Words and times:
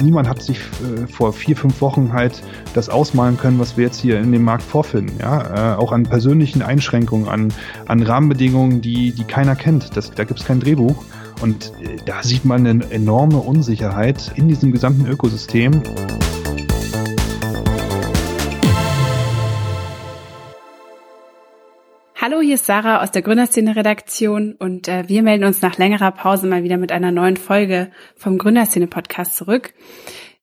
niemand 0.00 0.28
hat 0.28 0.42
sich 0.42 0.58
äh, 0.58 1.06
vor 1.06 1.32
vier, 1.32 1.56
fünf 1.56 1.80
Wochen 1.80 2.12
halt 2.12 2.42
das 2.74 2.88
ausmalen 2.88 3.36
können, 3.36 3.58
was 3.58 3.76
wir 3.76 3.84
jetzt 3.84 4.00
hier 4.00 4.18
in 4.20 4.32
dem 4.32 4.42
Markt 4.44 4.62
vorfinden. 4.62 5.16
Ja, 5.20 5.74
äh, 5.74 5.76
auch 5.76 5.92
an 5.92 6.04
persönlichen 6.04 6.62
Einschränkungen, 6.62 7.28
an, 7.28 7.52
an 7.86 8.02
Rahmenbedingungen, 8.02 8.80
die, 8.80 9.12
die 9.12 9.24
keiner 9.24 9.56
kennt. 9.56 9.96
Das, 9.96 10.10
da 10.10 10.24
gibt 10.24 10.40
es 10.40 10.46
kein 10.46 10.60
Drehbuch. 10.60 11.04
Und 11.40 11.72
äh, 11.80 11.96
da 12.04 12.22
sieht 12.22 12.44
man 12.44 12.66
eine 12.66 12.90
enorme 12.90 13.38
Unsicherheit 13.38 14.32
in 14.34 14.48
diesem 14.48 14.72
gesamten 14.72 15.06
Ökosystem. 15.06 15.82
Hier 22.50 22.56
ist 22.56 22.66
Sarah 22.66 23.00
aus 23.00 23.12
der 23.12 23.22
Gründerszene-Redaktion 23.22 24.56
und 24.58 24.88
äh, 24.88 25.04
wir 25.06 25.22
melden 25.22 25.44
uns 25.44 25.62
nach 25.62 25.78
längerer 25.78 26.10
Pause 26.10 26.48
mal 26.48 26.64
wieder 26.64 26.78
mit 26.78 26.90
einer 26.90 27.12
neuen 27.12 27.36
Folge 27.36 27.92
vom 28.16 28.38
Gründerszene-Podcast 28.38 29.36
zurück. 29.36 29.72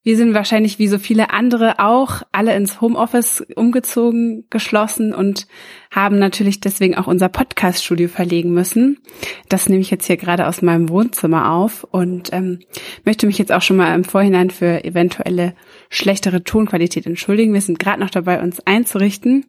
Wir 0.04 0.16
sind 0.16 0.34
wahrscheinlich 0.34 0.80
wie 0.80 0.88
so 0.88 1.00
viele 1.00 1.32
andere 1.32 1.80
auch 1.80 2.22
alle 2.32 2.56
ins 2.56 2.80
Homeoffice 2.80 3.42
umgezogen, 3.58 4.46
geschlossen 4.50 5.14
und 5.14 5.48
haben 5.92 6.18
natürlich 6.18 6.62
deswegen 6.62 6.96
auch 6.96 7.08
unser 7.08 7.28
Podcast-Studio 7.28 8.08
verlegen 8.08 8.54
müssen. 8.54 9.00
Das 9.50 9.68
nehme 9.68 9.82
ich 9.82 9.92
jetzt 9.92 10.08
hier 10.08 10.16
gerade 10.16 10.48
aus 10.48 10.62
meinem 10.62 10.88
Wohnzimmer 10.88 11.52
auf 11.52 11.84
und 11.84 12.32
ähm, 12.32 12.60
möchte 13.04 13.28
mich 13.28 13.38
jetzt 13.38 13.52
auch 13.52 13.62
schon 13.62 13.76
mal 13.76 13.94
im 13.94 14.06
Vorhinein 14.06 14.50
für 14.50 14.86
eventuelle 14.86 15.56
schlechtere 15.90 16.46
Tonqualität 16.46 17.06
entschuldigen. 17.06 17.54
Wir 17.54 17.60
sind 17.60 17.80
gerade 17.80 18.00
noch 18.00 18.12
dabei, 18.12 18.42
uns 18.42 18.66
einzurichten. 18.66 19.44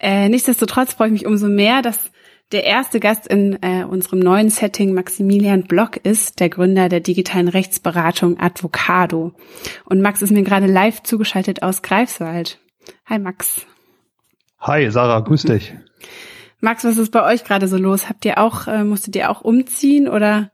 Äh, 0.00 0.28
nichtsdestotrotz 0.28 0.94
freue 0.94 1.08
ich 1.08 1.12
mich 1.12 1.26
umso 1.26 1.48
mehr, 1.48 1.82
dass 1.82 2.10
der 2.52 2.64
erste 2.64 2.98
Gast 2.98 3.26
in 3.28 3.62
äh, 3.62 3.84
unserem 3.84 4.18
neuen 4.18 4.50
Setting 4.50 4.92
Maximilian 4.92 5.64
Block 5.64 5.96
ist, 5.98 6.40
der 6.40 6.48
Gründer 6.48 6.88
der 6.88 7.00
digitalen 7.00 7.48
Rechtsberatung 7.48 8.40
Advocado. 8.40 9.32
Und 9.84 10.00
Max 10.00 10.22
ist 10.22 10.32
mir 10.32 10.42
gerade 10.42 10.66
live 10.66 11.02
zugeschaltet 11.02 11.62
aus 11.62 11.82
Greifswald. 11.82 12.58
Hi 13.06 13.18
Max. 13.18 13.66
Hi 14.60 14.90
Sarah, 14.90 15.20
grüß 15.20 15.44
dich. 15.44 15.74
Max, 16.60 16.84
was 16.84 16.98
ist 16.98 17.12
bei 17.12 17.24
euch 17.24 17.44
gerade 17.44 17.68
so 17.68 17.76
los? 17.76 18.08
Habt 18.08 18.24
ihr 18.24 18.38
auch, 18.38 18.66
äh, 18.66 18.84
musstet 18.84 19.16
ihr 19.16 19.30
auch 19.30 19.42
umziehen 19.42 20.08
oder 20.08 20.50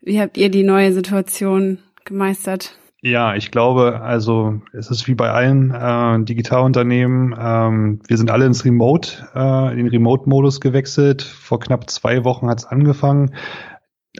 wie 0.00 0.20
habt 0.20 0.36
ihr 0.36 0.50
die 0.50 0.64
neue 0.64 0.92
Situation 0.92 1.78
gemeistert? 2.04 2.77
Ja, 3.00 3.36
ich 3.36 3.52
glaube, 3.52 4.00
also 4.00 4.60
es 4.72 4.90
ist 4.90 5.06
wie 5.06 5.14
bei 5.14 5.30
allen 5.30 5.70
äh, 5.70 6.24
Digitalunternehmen. 6.24 7.32
Ähm, 7.38 8.00
wir 8.08 8.16
sind 8.16 8.30
alle 8.30 8.44
ins 8.44 8.64
Remote, 8.64 9.28
äh, 9.36 9.70
in 9.72 9.78
den 9.78 9.88
Remote-Modus 9.88 10.60
gewechselt. 10.60 11.22
Vor 11.22 11.60
knapp 11.60 11.88
zwei 11.88 12.24
Wochen 12.24 12.48
hat 12.48 12.58
es 12.58 12.64
angefangen. 12.64 13.34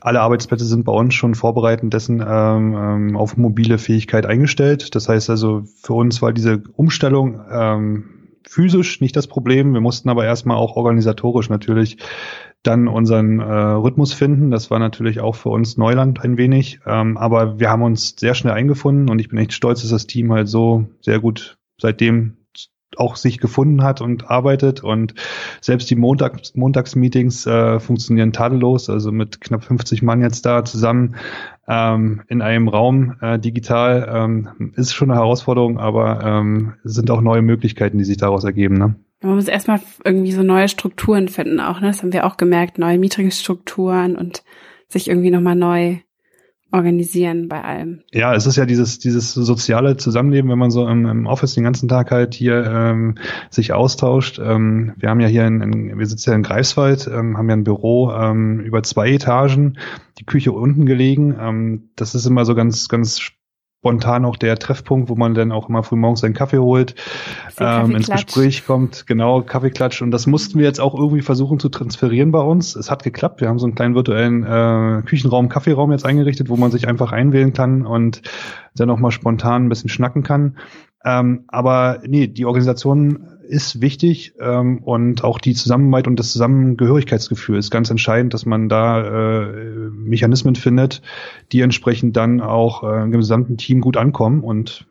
Alle 0.00 0.20
Arbeitsplätze 0.20 0.64
sind 0.64 0.84
bei 0.84 0.92
uns 0.92 1.14
schon 1.14 1.34
vorbereitend 1.34 1.92
dessen 1.92 2.20
ähm, 2.24 2.76
ähm, 2.76 3.16
auf 3.16 3.36
mobile 3.36 3.78
Fähigkeit 3.78 4.26
eingestellt. 4.26 4.94
Das 4.94 5.08
heißt 5.08 5.28
also, 5.28 5.64
für 5.82 5.94
uns 5.94 6.22
war 6.22 6.32
diese 6.32 6.62
Umstellung 6.76 7.40
ähm, 7.50 8.18
physisch 8.48 9.00
nicht 9.00 9.16
das 9.16 9.26
Problem. 9.26 9.74
Wir 9.74 9.80
mussten 9.80 10.08
aber 10.08 10.24
erstmal 10.24 10.56
auch 10.56 10.76
organisatorisch 10.76 11.50
natürlich 11.50 11.98
dann 12.62 12.88
unseren 12.88 13.40
äh, 13.40 13.44
Rhythmus 13.44 14.12
finden. 14.12 14.50
Das 14.50 14.70
war 14.70 14.78
natürlich 14.78 15.20
auch 15.20 15.36
für 15.36 15.50
uns 15.50 15.76
Neuland 15.76 16.20
ein 16.20 16.36
wenig, 16.36 16.80
ähm, 16.86 17.16
aber 17.16 17.60
wir 17.60 17.70
haben 17.70 17.82
uns 17.82 18.14
sehr 18.18 18.34
schnell 18.34 18.54
eingefunden 18.54 19.08
und 19.08 19.18
ich 19.20 19.28
bin 19.28 19.38
echt 19.38 19.52
stolz, 19.52 19.82
dass 19.82 19.90
das 19.90 20.06
Team 20.06 20.32
halt 20.32 20.48
so 20.48 20.86
sehr 21.00 21.20
gut 21.20 21.58
seitdem 21.80 22.38
auch 22.96 23.16
sich 23.16 23.38
gefunden 23.38 23.82
hat 23.82 24.00
und 24.00 24.30
arbeitet 24.30 24.82
und 24.82 25.14
selbst 25.60 25.90
die 25.90 25.94
Montags 25.94 26.54
Montagsmeetings 26.54 27.46
äh, 27.46 27.80
funktionieren 27.80 28.32
tadellos, 28.32 28.88
also 28.88 29.12
mit 29.12 29.40
knapp 29.40 29.62
50 29.62 30.02
Mann 30.02 30.22
jetzt 30.22 30.46
da 30.46 30.64
zusammen 30.64 31.16
ähm, 31.68 32.22
in 32.28 32.40
einem 32.42 32.68
Raum 32.68 33.16
äh, 33.20 33.38
digital 33.38 34.10
ähm, 34.12 34.72
ist 34.74 34.94
schon 34.94 35.10
eine 35.10 35.20
Herausforderung, 35.20 35.78
aber 35.78 36.24
ähm, 36.24 36.74
sind 36.82 37.10
auch 37.10 37.20
neue 37.20 37.42
Möglichkeiten, 37.42 37.98
die 37.98 38.04
sich 38.04 38.16
daraus 38.16 38.44
ergeben. 38.44 38.78
Ne? 38.78 38.94
Man 39.20 39.34
muss 39.34 39.48
erstmal 39.48 39.80
irgendwie 40.04 40.32
so 40.32 40.42
neue 40.42 40.68
Strukturen 40.68 41.28
finden 41.28 41.60
auch, 41.60 41.80
ne? 41.80 41.88
Das 41.88 42.02
haben 42.02 42.12
wir 42.12 42.24
auch 42.24 42.36
gemerkt, 42.36 42.78
neue 42.78 42.98
Meetingstrukturen 42.98 44.16
und 44.16 44.44
sich 44.88 45.08
irgendwie 45.08 45.30
nochmal 45.30 45.56
neu 45.56 45.98
organisieren 46.70 47.48
bei 47.48 47.62
allem. 47.64 48.02
Ja, 48.12 48.34
es 48.34 48.46
ist 48.46 48.56
ja 48.56 48.66
dieses, 48.66 48.98
dieses 48.98 49.32
soziale 49.32 49.96
Zusammenleben, 49.96 50.50
wenn 50.50 50.58
man 50.58 50.70
so 50.70 50.86
im, 50.86 51.06
im 51.06 51.26
Office 51.26 51.54
den 51.54 51.64
ganzen 51.64 51.88
Tag 51.88 52.10
halt 52.10 52.34
hier 52.34 52.64
ähm, 52.64 53.14
sich 53.50 53.72
austauscht. 53.72 54.38
Ähm, 54.38 54.92
wir 54.98 55.08
haben 55.08 55.20
ja 55.20 55.28
hier 55.28 55.46
in, 55.46 55.62
in 55.62 55.98
wir 55.98 56.06
sitzen 56.06 56.30
ja 56.30 56.36
in 56.36 56.42
Greifswald, 56.42 57.06
ähm, 57.08 57.38
haben 57.38 57.48
ja 57.48 57.56
ein 57.56 57.64
Büro 57.64 58.12
ähm, 58.12 58.60
über 58.60 58.82
zwei 58.82 59.12
Etagen, 59.12 59.78
die 60.18 60.26
Küche 60.26 60.52
unten 60.52 60.84
gelegen. 60.84 61.34
Ähm, 61.40 61.88
das 61.96 62.14
ist 62.14 62.26
immer 62.26 62.44
so 62.44 62.54
ganz, 62.54 62.88
ganz 62.88 63.32
spontan 63.80 64.24
auch 64.24 64.36
der 64.36 64.58
Treffpunkt, 64.58 65.08
wo 65.08 65.14
man 65.14 65.34
dann 65.34 65.52
auch 65.52 65.68
immer 65.68 65.84
früh 65.84 65.94
morgens 65.94 66.20
seinen 66.20 66.34
Kaffee 66.34 66.58
holt, 66.58 66.96
ähm, 67.60 67.94
ins 67.94 68.10
Gespräch 68.10 68.66
kommt, 68.66 69.06
genau, 69.06 69.42
Kaffeeklatsch. 69.42 70.02
Und 70.02 70.10
das 70.10 70.26
mussten 70.26 70.58
wir 70.58 70.66
jetzt 70.66 70.80
auch 70.80 70.96
irgendwie 70.96 71.22
versuchen 71.22 71.60
zu 71.60 71.68
transferieren 71.68 72.32
bei 72.32 72.40
uns. 72.40 72.74
Es 72.74 72.90
hat 72.90 73.04
geklappt. 73.04 73.40
Wir 73.40 73.48
haben 73.48 73.60
so 73.60 73.66
einen 73.66 73.76
kleinen 73.76 73.94
virtuellen 73.94 74.42
äh, 74.42 75.02
Küchenraum, 75.02 75.48
Kaffeeraum 75.48 75.92
jetzt 75.92 76.04
eingerichtet, 76.04 76.48
wo 76.48 76.56
man 76.56 76.72
sich 76.72 76.88
einfach 76.88 77.12
einwählen 77.12 77.52
kann 77.52 77.86
und 77.86 78.22
dann 78.74 78.90
auch 78.90 78.98
mal 78.98 79.12
spontan 79.12 79.66
ein 79.66 79.68
bisschen 79.68 79.90
schnacken 79.90 80.24
kann. 80.24 80.58
Ähm, 81.04 81.44
aber 81.46 82.00
nee, 82.04 82.26
die 82.26 82.46
Organisation 82.46 83.37
ist 83.48 83.80
wichtig 83.80 84.34
ähm, 84.40 84.78
und 84.78 85.24
auch 85.24 85.38
die 85.38 85.54
Zusammenarbeit 85.54 86.06
und 86.06 86.18
das 86.18 86.32
Zusammengehörigkeitsgefühl 86.32 87.58
ist 87.58 87.70
ganz 87.70 87.90
entscheidend, 87.90 88.34
dass 88.34 88.44
man 88.44 88.68
da 88.68 89.40
äh, 89.40 89.90
Mechanismen 89.90 90.54
findet, 90.54 91.02
die 91.50 91.62
entsprechend 91.62 92.16
dann 92.16 92.40
auch 92.40 92.84
äh, 92.84 93.02
im 93.02 93.12
gesamten 93.12 93.56
Team 93.56 93.80
gut 93.80 93.96
ankommen. 93.96 94.44
Und 94.44 94.86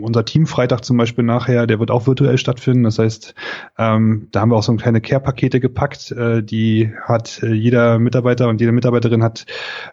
unser 0.00 0.24
Teamfreitag 0.24 0.84
zum 0.84 0.96
Beispiel 0.96 1.24
nachher, 1.24 1.66
der 1.66 1.78
wird 1.80 1.90
auch 1.90 2.06
virtuell 2.06 2.38
stattfinden. 2.38 2.84
Das 2.84 2.98
heißt, 2.98 3.34
ähm, 3.76 4.28
da 4.32 4.40
haben 4.40 4.50
wir 4.50 4.56
auch 4.56 4.62
so 4.62 4.74
kleine 4.74 5.00
Care-Pakete 5.00 5.60
gepackt. 5.60 6.10
Äh, 6.10 6.42
die 6.42 6.92
hat 7.02 7.42
äh, 7.42 7.52
jeder 7.52 7.98
Mitarbeiter 7.98 8.48
und 8.48 8.60
jede 8.60 8.72
Mitarbeiterin 8.72 9.22
hat 9.22 9.44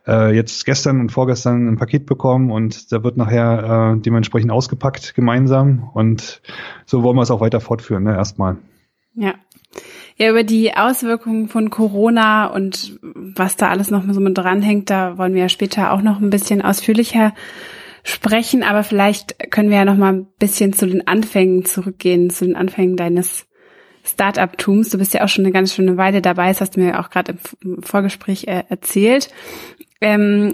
äh, 0.07 0.33
jetzt 0.33 0.65
gestern 0.65 1.01
und 1.01 1.11
vorgestern 1.11 1.67
ein 1.67 1.77
Paket 1.77 2.05
bekommen 2.05 2.51
und 2.51 2.91
da 2.91 3.03
wird 3.03 3.17
nachher 3.17 3.95
äh, 3.95 3.99
dementsprechend 3.99 4.51
ausgepackt 4.51 5.15
gemeinsam. 5.15 5.89
Und 5.93 6.41
so 6.85 7.03
wollen 7.03 7.17
wir 7.17 7.23
es 7.23 7.31
auch 7.31 7.41
weiter 7.41 7.59
fortführen 7.59 8.04
ne, 8.05 8.15
erstmal. 8.15 8.57
Ja. 9.13 9.33
Ja, 10.17 10.29
über 10.29 10.43
die 10.43 10.73
Auswirkungen 10.75 11.49
von 11.49 11.69
Corona 11.69 12.47
und 12.47 12.97
was 13.01 13.57
da 13.57 13.67
alles 13.69 13.91
noch 13.91 14.03
so 14.09 14.21
mit 14.21 14.37
dranhängt, 14.37 14.89
da 14.89 15.17
wollen 15.17 15.33
wir 15.33 15.41
ja 15.41 15.49
später 15.49 15.91
auch 15.91 16.01
noch 16.01 16.21
ein 16.21 16.29
bisschen 16.29 16.61
ausführlicher 16.61 17.33
sprechen, 18.03 18.63
aber 18.63 18.83
vielleicht 18.83 19.51
können 19.51 19.69
wir 19.69 19.77
ja 19.77 19.85
noch 19.85 19.97
mal 19.97 20.13
ein 20.13 20.27
bisschen 20.39 20.71
zu 20.71 20.87
den 20.87 21.07
Anfängen 21.07 21.65
zurückgehen, 21.65 22.29
zu 22.29 22.45
den 22.45 22.55
Anfängen 22.55 22.95
deines 22.95 23.47
Startup-Tums. 24.05 24.89
Du 24.89 24.99
bist 24.99 25.13
ja 25.13 25.23
auch 25.23 25.29
schon 25.29 25.43
eine 25.43 25.51
ganz 25.51 25.73
schöne 25.73 25.97
Weile 25.97 26.21
dabei, 26.21 26.47
das 26.47 26.61
hast 26.61 26.77
du 26.77 26.81
mir 26.81 26.99
auch 26.99 27.09
gerade 27.09 27.35
im 27.61 27.81
Vorgespräch 27.81 28.47
äh, 28.47 28.63
erzählt. 28.69 29.29
Ähm, 29.99 30.53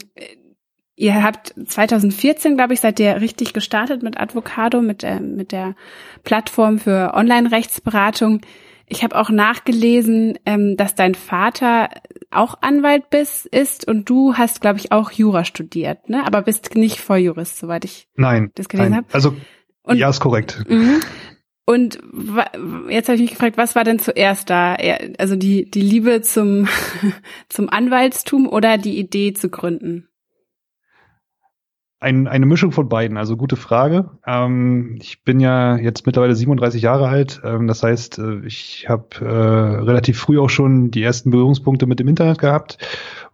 Ihr 1.01 1.23
habt 1.23 1.55
2014, 1.65 2.57
glaube 2.57 2.75
ich, 2.75 2.79
seid 2.79 2.99
ihr 2.99 3.21
richtig 3.21 3.53
gestartet 3.53 4.03
mit 4.03 4.19
Advocado, 4.19 4.83
mit, 4.83 5.03
äh, 5.03 5.19
mit 5.19 5.51
der 5.51 5.73
Plattform 6.23 6.77
für 6.77 7.15
Online-Rechtsberatung. 7.15 8.41
Ich 8.85 9.03
habe 9.03 9.15
auch 9.15 9.31
nachgelesen, 9.31 10.37
ähm, 10.45 10.77
dass 10.77 10.93
dein 10.93 11.15
Vater 11.15 11.89
auch 12.29 12.61
Anwalt 12.61 13.09
bist, 13.09 13.47
ist 13.47 13.87
und 13.87 14.11
du 14.11 14.35
hast, 14.35 14.61
glaube 14.61 14.77
ich, 14.77 14.91
auch 14.91 15.09
Jura 15.09 15.43
studiert, 15.43 16.07
ne? 16.07 16.23
Aber 16.23 16.43
bist 16.43 16.75
nicht 16.75 16.99
Volljurist, 16.99 17.57
soweit 17.57 17.83
ich 17.83 18.07
nein, 18.15 18.51
das 18.53 18.69
gelesen 18.69 18.97
habe. 18.97 19.07
Also 19.11 19.35
und, 19.81 19.97
ja, 19.97 20.07
ist 20.07 20.19
korrekt. 20.19 20.63
Mhm. 20.69 20.99
Und 21.65 21.99
jetzt 22.89 23.07
habe 23.07 23.15
ich 23.15 23.21
mich 23.21 23.31
gefragt, 23.31 23.57
was 23.57 23.73
war 23.73 23.83
denn 23.83 23.97
zuerst 23.97 24.51
da? 24.51 24.77
Also 25.17 25.35
die 25.35 25.67
die 25.71 25.81
Liebe 25.81 26.21
zum 26.21 26.67
zum 27.49 27.69
Anwaltstum 27.69 28.47
oder 28.47 28.77
die 28.77 28.99
Idee 28.99 29.33
zu 29.33 29.49
gründen? 29.49 30.07
Ein, 32.03 32.27
eine 32.27 32.47
Mischung 32.47 32.71
von 32.71 32.89
beiden, 32.89 33.15
also 33.15 33.37
gute 33.37 33.55
Frage. 33.55 34.09
Ähm, 34.25 34.97
ich 34.99 35.23
bin 35.23 35.39
ja 35.39 35.77
jetzt 35.77 36.07
mittlerweile 36.07 36.33
37 36.33 36.81
Jahre 36.81 37.07
alt. 37.07 37.39
Ähm, 37.45 37.67
das 37.67 37.83
heißt, 37.83 38.17
äh, 38.17 38.39
ich 38.43 38.87
habe 38.89 39.23
äh, 39.23 39.83
relativ 39.83 40.17
früh 40.19 40.39
auch 40.39 40.49
schon 40.49 40.89
die 40.89 41.03
ersten 41.03 41.29
Berührungspunkte 41.29 41.85
mit 41.85 41.99
dem 41.99 42.07
Internet 42.07 42.39
gehabt. 42.39 42.79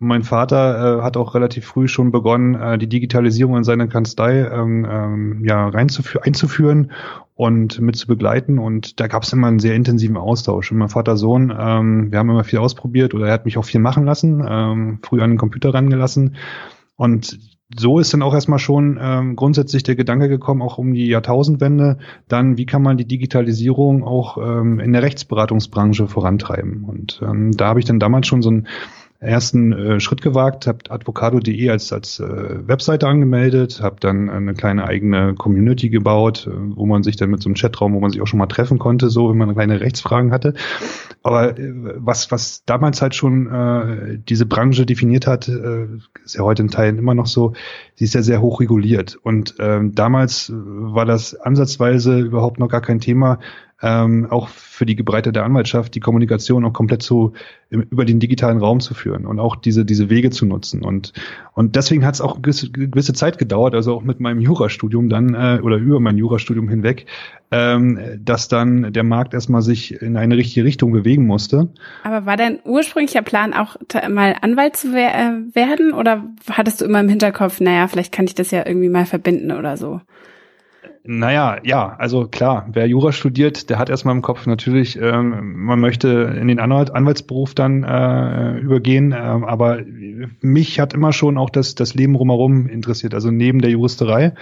Und 0.02 0.08
mein 0.08 0.24
Vater 0.24 1.00
äh, 1.00 1.02
hat 1.02 1.16
auch 1.16 1.34
relativ 1.34 1.66
früh 1.66 1.88
schon 1.88 2.12
begonnen, 2.12 2.56
äh, 2.56 2.78
die 2.78 2.90
Digitalisierung 2.90 3.56
in 3.56 3.64
seine 3.64 3.88
Kanzlei 3.88 4.42
ähm, 4.42 4.86
ähm, 4.86 5.46
ja, 5.46 5.70
einzuführen 5.70 6.92
und 7.36 7.80
mit 7.80 7.96
zu 7.96 8.06
begleiten. 8.06 8.60
Und 8.60 9.00
da 9.00 9.08
gab 9.08 9.24
es 9.24 9.32
immer 9.32 9.48
einen 9.48 9.60
sehr 9.60 9.76
intensiven 9.76 10.18
Austausch. 10.18 10.74
Und 10.74 10.80
mein 10.80 10.90
Vater, 10.90 11.16
Sohn, 11.16 11.56
ähm, 11.58 12.12
wir 12.12 12.20
haben 12.20 12.30
immer 12.30 12.44
viel 12.44 12.60
ausprobiert 12.60 13.14
oder 13.14 13.28
er 13.28 13.34
hat 13.34 13.46
mich 13.46 13.58
auch 13.58 13.64
viel 13.64 13.80
machen 13.80 14.04
lassen, 14.04 14.46
ähm, 14.46 15.00
früh 15.04 15.22
an 15.22 15.30
den 15.30 15.40
Computer 15.40 15.74
rangelassen. 15.74 16.36
Und 16.98 17.57
so 17.76 18.00
ist 18.00 18.14
dann 18.14 18.22
auch 18.22 18.34
erstmal 18.34 18.60
schon 18.60 18.98
ähm, 19.02 19.36
grundsätzlich 19.36 19.84
der 19.84 19.96
Gedanke 19.96 20.30
gekommen, 20.30 20.62
auch 20.62 20.78
um 20.78 20.94
die 20.94 21.08
Jahrtausendwende, 21.08 21.98
dann 22.28 22.58
wie 22.58 22.66
kann 22.66 22.82
man 22.82 22.98
die 22.98 23.08
Digitalisierung 23.08 24.04
auch 24.04 24.38
ähm, 24.38 24.80
in 24.80 24.94
der 24.94 25.04
Rechtsberatungsbranche 25.04 26.08
vorantreiben. 26.08 26.86
Und 26.86 27.22
ähm, 27.22 27.52
da 27.52 27.68
habe 27.68 27.80
ich 27.80 27.86
dann 27.86 28.00
damals 28.00 28.28
schon 28.28 28.42
so 28.42 28.52
ein 28.52 28.68
ersten 29.20 29.74
äh, 29.74 30.00
Schritt 30.00 30.22
gewagt, 30.22 30.68
habe 30.68 30.80
advocado.de 30.90 31.70
als, 31.70 31.92
als 31.92 32.20
äh, 32.20 32.68
Webseite 32.68 33.08
angemeldet, 33.08 33.82
habe 33.82 33.98
dann 34.00 34.30
eine 34.30 34.54
kleine 34.54 34.86
eigene 34.86 35.34
Community 35.34 35.90
gebaut, 35.90 36.48
äh, 36.48 36.52
wo 36.54 36.86
man 36.86 37.04
sich 37.04 37.16
dann 37.16 37.32
mit 37.32 37.42
so 37.42 37.50
einem 37.50 37.56
Chatraum, 37.56 37.94
wo 37.94 38.00
man 38.00 38.12
sich 38.12 38.22
auch 38.22 38.28
schon 38.28 38.40
mal 38.40 38.46
treffen 38.46 38.78
konnte, 38.78 39.10
so 39.10 39.30
wenn 39.30 39.38
man 39.38 39.54
kleine 39.54 39.82
Rechtsfragen 39.82 40.32
hatte. 40.32 40.54
Aber 41.28 41.60
äh, 41.60 41.74
was, 41.98 42.32
was 42.32 42.64
damals 42.66 43.02
halt 43.02 43.14
schon 43.14 43.52
äh, 43.52 44.18
diese 44.18 44.46
Branche 44.46 44.86
definiert 44.86 45.28
hat, 45.28 45.50
äh, 45.50 45.88
ist 46.24 46.36
ja 46.36 46.44
heute 46.44 46.62
in 46.62 46.70
Teilen 46.70 46.98
immer 46.98 47.16
noch 47.16 47.28
so, 47.28 47.52
sie 47.96 48.06
ist 48.06 48.14
ja 48.14 48.22
sehr 48.22 48.42
hoch 48.42 48.62
reguliert. 48.62 49.18
Und 49.22 49.56
ähm, 49.60 49.94
damals 49.94 50.50
war 50.56 51.06
das 51.06 51.36
ansatzweise 51.36 52.18
überhaupt 52.20 52.60
noch 52.60 52.70
gar 52.70 52.80
kein 52.80 53.02
Thema, 53.02 53.40
ähm, 53.82 54.28
auch 54.30 54.48
für 54.48 54.86
die 54.86 54.96
gebreitete 54.96 55.44
Anwaltschaft 55.44 55.94
die 55.96 56.00
Kommunikation 56.00 56.66
auch 56.66 56.74
komplett 56.74 57.04
so 57.04 57.34
im, 57.70 57.82
über 57.82 58.06
den 58.06 58.20
digitalen 58.20 58.58
Raum 58.58 58.80
zu 58.80 58.94
führen 58.94 59.26
und 59.26 59.40
auch 59.40 59.56
diese 59.56 59.86
diese 59.86 60.10
Wege 60.10 60.30
zu 60.32 60.46
nutzen 60.46 60.84
und 60.84 61.14
und 61.54 61.76
deswegen 61.76 62.06
hat 62.06 62.14
es 62.14 62.22
auch 62.22 62.42
gewisse, 62.42 62.70
gewisse 62.70 63.14
Zeit 63.14 63.40
gedauert, 63.40 63.74
also 63.74 63.96
auch 63.96 64.04
mit 64.04 64.20
meinem 64.20 64.42
Jurastudium 64.42 65.10
dann 65.10 65.34
äh, 65.34 65.60
oder 65.62 65.78
über 65.78 66.00
mein 66.00 66.18
Jurastudium 66.18 66.70
hinweg, 66.70 67.08
ähm, 67.50 68.00
dass 68.20 68.48
dann 68.48 68.94
der 68.94 69.04
Markt 69.04 69.34
erstmal 69.34 69.64
sich 69.64 70.00
in 70.02 70.18
eine 70.18 70.38
richtige 70.38 70.66
Richtung 70.66 70.92
bewegen 70.92 71.26
musste. 71.26 71.70
Aber 72.04 72.26
war 72.26 72.38
dein 72.38 72.60
ursprünglicher 72.64 73.24
Plan 73.24 73.54
auch 73.54 73.76
mal 74.10 74.36
Anwalt 74.42 74.76
zu 74.76 74.94
wer 74.94 75.16
äh, 75.16 75.56
werden 75.56 75.94
oder 75.94 76.26
hattest 76.50 76.82
du 76.82 76.86
immer 76.86 77.00
im 77.00 77.10
Hinterkopf, 77.10 77.60
naja, 77.60 77.88
vielleicht 77.88 78.12
kann 78.12 78.26
ich 78.26 78.36
das 78.36 78.52
ja 78.52 78.66
irgendwie 78.66 78.90
mal 78.90 79.06
verbinden 79.06 79.52
oder 79.52 79.78
so? 79.78 80.02
Naja, 81.10 81.60
ja, 81.64 81.96
also 82.00 82.28
klar, 82.28 82.68
wer 82.74 82.86
Jura 82.86 83.14
studiert, 83.14 83.70
der 83.70 83.80
hat 83.80 83.90
erstmal 83.90 84.14
im 84.14 84.22
Kopf 84.22 84.46
natürlich, 84.46 85.00
ähm, 85.02 85.56
man 85.64 85.80
möchte 85.80 86.36
in 86.38 86.50
den 86.50 86.60
Anwalt, 86.60 86.94
Anwaltsberuf 86.94 87.56
dann 87.56 87.86
äh, 87.86 88.58
übergehen, 88.60 89.16
ähm, 89.18 89.46
aber 89.46 89.80
mich 90.42 90.82
hat 90.82 90.94
immer 90.94 91.14
schon 91.14 91.38
auch 91.38 91.50
das, 91.50 91.76
das 91.76 91.94
Leben 91.94 92.14
drumherum 92.14 92.68
interessiert, 92.68 93.14
also 93.14 93.32
neben 93.32 93.62
der 93.62 93.72
Juristerei. 93.72 94.34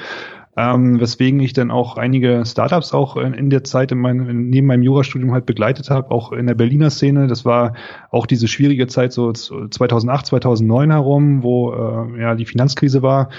Ähm, 0.58 1.02
weswegen 1.02 1.42
ich 1.42 1.52
dann 1.52 1.70
auch 1.70 1.98
einige 1.98 2.44
Startups 2.46 2.94
auch 2.94 3.18
in, 3.18 3.34
in 3.34 3.50
der 3.50 3.66
Zeit 3.66 3.92
in 3.92 4.00
mein, 4.00 4.50
neben 4.50 4.68
meinem 4.68 4.84
Jurastudium 4.84 5.34
halt 5.34 5.46
begleitet 5.46 5.90
habe, 5.90 6.12
auch 6.12 6.32
in 6.32 6.48
der 6.48 6.56
Berliner 6.56 6.90
Szene. 6.90 7.28
Das 7.28 7.44
war 7.44 7.74
auch 8.10 8.26
diese 8.26 8.48
schwierige 8.48 8.88
Zeit 8.88 9.12
so 9.12 9.34
2008, 9.34 10.28
2009 10.28 10.92
herum, 10.92 11.44
wo 11.44 11.74
äh, 11.74 12.22
ja 12.22 12.36
die 12.36 12.46
Finanzkrise 12.46 13.02
war. 13.02 13.30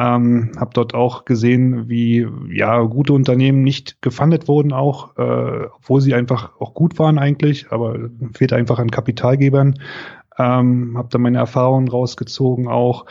Ähm, 0.00 0.52
habe 0.56 0.70
dort 0.72 0.94
auch 0.94 1.26
gesehen, 1.26 1.90
wie 1.90 2.26
ja 2.48 2.80
gute 2.84 3.12
Unternehmen 3.12 3.62
nicht 3.62 4.00
gefundet 4.00 4.48
wurden, 4.48 4.72
auch 4.72 5.14
äh, 5.18 5.66
obwohl 5.76 6.00
sie 6.00 6.14
einfach 6.14 6.58
auch 6.58 6.72
gut 6.72 6.98
waren 6.98 7.18
eigentlich, 7.18 7.70
aber 7.70 8.08
fehlt 8.32 8.54
einfach 8.54 8.78
an 8.78 8.90
Kapitalgebern. 8.90 9.78
Ähm, 10.38 10.96
habe 10.96 11.08
da 11.10 11.18
meine 11.18 11.36
Erfahrungen 11.36 11.88
rausgezogen 11.88 12.66
auch. 12.66 13.04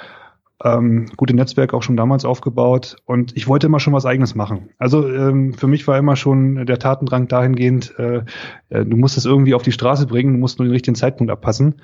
Ähm, 0.64 1.06
gute 1.16 1.36
Netzwerke 1.36 1.78
auch 1.78 1.84
schon 1.84 1.96
damals 1.96 2.26
aufgebaut 2.26 2.98
und 3.06 3.38
ich 3.38 3.48
wollte 3.48 3.68
immer 3.68 3.80
schon 3.80 3.94
was 3.94 4.08
eigenes 4.08 4.34
machen. 4.34 4.72
Also 4.80 5.08
ähm, 5.08 5.54
für 5.54 5.68
mich 5.68 5.88
war 5.88 5.98
immer 5.98 6.16
schon 6.16 6.66
der 6.66 6.80
Tatendrang 6.80 7.28
dahingehend, 7.28 7.94
äh, 8.00 8.24
äh, 8.70 8.84
du 8.84 8.98
musst 8.98 9.16
es 9.16 9.26
irgendwie 9.26 9.54
auf 9.54 9.62
die 9.62 9.72
Straße 9.72 10.08
bringen, 10.08 10.34
du 10.34 10.40
musst 10.40 10.58
nur 10.58 10.68
den 10.68 10.74
richtigen 10.74 10.96
Zeitpunkt 10.96 11.32
abpassen. 11.32 11.76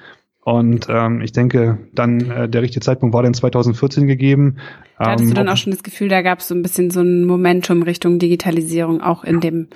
Und 0.45 0.85
ähm, 0.89 1.21
ich 1.21 1.31
denke, 1.31 1.89
dann 1.93 2.29
äh, 2.29 2.47
der 2.47 2.61
richtige 2.61 2.79
Zeitpunkt 2.79 3.15
war 3.15 3.23
dann 3.23 3.33
2014 3.33 4.05
gegeben. 4.05 4.57
Da 4.99 5.05
hattest 5.07 5.23
ähm, 5.23 5.29
du 5.29 5.33
dann 5.33 5.49
auch 5.49 5.57
schon 5.57 5.71
das 5.71 5.81
Gefühl, 5.81 6.07
da 6.07 6.21
gab 6.21 6.37
es 6.37 6.47
so 6.47 6.53
ein 6.53 6.61
bisschen 6.61 6.91
so 6.91 7.01
ein 7.01 7.25
Momentum 7.25 7.81
Richtung 7.81 8.19
Digitalisierung, 8.19 9.01
auch 9.01 9.23
in 9.23 9.39
dem, 9.39 9.69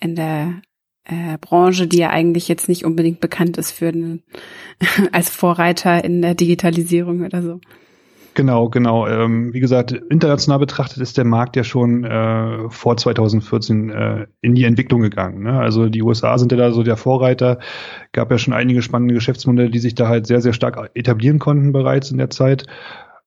in 0.00 0.14
der 0.14 0.62
äh, 1.04 1.36
Branche, 1.38 1.86
die 1.86 1.98
ja 1.98 2.08
eigentlich 2.08 2.48
jetzt 2.48 2.70
nicht 2.70 2.86
unbedingt 2.86 3.20
bekannt 3.20 3.58
ist 3.58 3.70
für 3.70 3.92
den, 3.92 4.22
als 5.12 5.28
Vorreiter 5.28 6.02
in 6.02 6.22
der 6.22 6.34
Digitalisierung 6.34 7.22
oder 7.22 7.42
so. 7.42 7.60
Genau, 8.38 8.68
genau. 8.68 9.08
Ähm, 9.08 9.52
wie 9.52 9.58
gesagt, 9.58 9.90
international 9.90 10.60
betrachtet 10.60 10.98
ist 10.98 11.18
der 11.18 11.24
Markt 11.24 11.56
ja 11.56 11.64
schon 11.64 12.04
äh, 12.04 12.70
vor 12.70 12.96
2014 12.96 13.90
äh, 13.90 14.26
in 14.42 14.54
die 14.54 14.62
Entwicklung 14.62 15.00
gegangen. 15.00 15.42
Ne? 15.42 15.58
Also 15.58 15.88
die 15.88 16.04
USA 16.04 16.38
sind 16.38 16.52
ja 16.52 16.58
da 16.58 16.70
so 16.70 16.84
der 16.84 16.96
Vorreiter. 16.96 17.58
Gab 18.12 18.30
ja 18.30 18.38
schon 18.38 18.54
einige 18.54 18.80
spannende 18.80 19.14
Geschäftsmodelle, 19.14 19.70
die 19.70 19.80
sich 19.80 19.96
da 19.96 20.06
halt 20.06 20.28
sehr, 20.28 20.40
sehr 20.40 20.52
stark 20.52 20.92
etablieren 20.94 21.40
konnten 21.40 21.72
bereits 21.72 22.12
in 22.12 22.18
der 22.18 22.30
Zeit. 22.30 22.66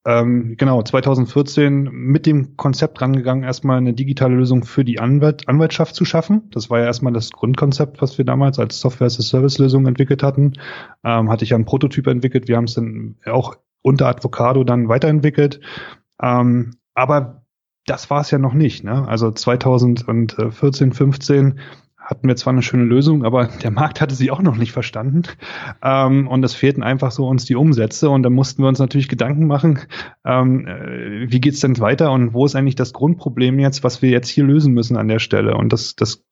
Ähm, 0.06 0.54
genau, 0.56 0.82
2014 0.82 1.90
mit 1.92 2.24
dem 2.24 2.56
Konzept 2.56 3.02
rangegangen, 3.02 3.44
erstmal 3.44 3.76
eine 3.76 3.92
digitale 3.92 4.36
Lösung 4.36 4.64
für 4.64 4.82
die 4.82 4.98
Anwalt, 4.98 5.46
Anwaltschaft 5.46 5.94
zu 5.94 6.06
schaffen. 6.06 6.48
Das 6.52 6.70
war 6.70 6.78
ja 6.78 6.86
erstmal 6.86 7.12
das 7.12 7.32
Grundkonzept, 7.32 8.00
was 8.00 8.16
wir 8.16 8.24
damals 8.24 8.58
als 8.58 8.80
Software-as-a-Service-Lösung 8.80 9.86
entwickelt 9.86 10.22
hatten. 10.22 10.54
Ähm, 11.04 11.28
hatte 11.28 11.44
ich 11.44 11.50
ja 11.50 11.56
einen 11.56 11.66
Prototyp 11.66 12.06
entwickelt. 12.06 12.48
Wir 12.48 12.56
haben 12.56 12.64
es 12.64 12.72
dann 12.72 13.16
auch 13.26 13.58
unter 13.82 14.08
Advocado 14.08 14.64
dann 14.64 14.88
weiterentwickelt. 14.88 15.60
Ähm, 16.20 16.76
aber 16.94 17.42
das 17.86 18.10
war 18.10 18.20
es 18.20 18.30
ja 18.30 18.38
noch 18.38 18.54
nicht. 18.54 18.84
Ne? 18.84 19.06
Also 19.08 19.30
2014, 19.30 20.92
15 20.92 21.60
hatten 21.96 22.26
wir 22.26 22.36
zwar 22.36 22.52
eine 22.52 22.62
schöne 22.62 22.84
Lösung, 22.84 23.24
aber 23.24 23.46
der 23.62 23.70
Markt 23.70 24.00
hatte 24.00 24.14
sie 24.14 24.30
auch 24.30 24.42
noch 24.42 24.56
nicht 24.56 24.72
verstanden. 24.72 25.22
Ähm, 25.82 26.28
und 26.28 26.44
es 26.44 26.54
fehlten 26.54 26.82
einfach 26.82 27.10
so 27.10 27.26
uns 27.26 27.44
die 27.44 27.56
Umsätze. 27.56 28.10
Und 28.10 28.22
da 28.22 28.30
mussten 28.30 28.62
wir 28.62 28.68
uns 28.68 28.78
natürlich 28.78 29.08
Gedanken 29.08 29.46
machen, 29.46 29.80
ähm, 30.24 30.66
äh, 30.66 31.30
wie 31.30 31.40
geht's 31.40 31.60
denn 31.60 31.78
weiter 31.78 32.12
und 32.12 32.34
wo 32.34 32.44
ist 32.44 32.54
eigentlich 32.54 32.76
das 32.76 32.92
Grundproblem 32.92 33.58
jetzt, 33.58 33.82
was 33.84 34.02
wir 34.02 34.10
jetzt 34.10 34.28
hier 34.28 34.44
lösen 34.44 34.74
müssen 34.74 34.96
an 34.96 35.08
der 35.08 35.18
Stelle. 35.18 35.56
Und 35.56 35.72
das, 35.72 35.96
das 35.96 36.24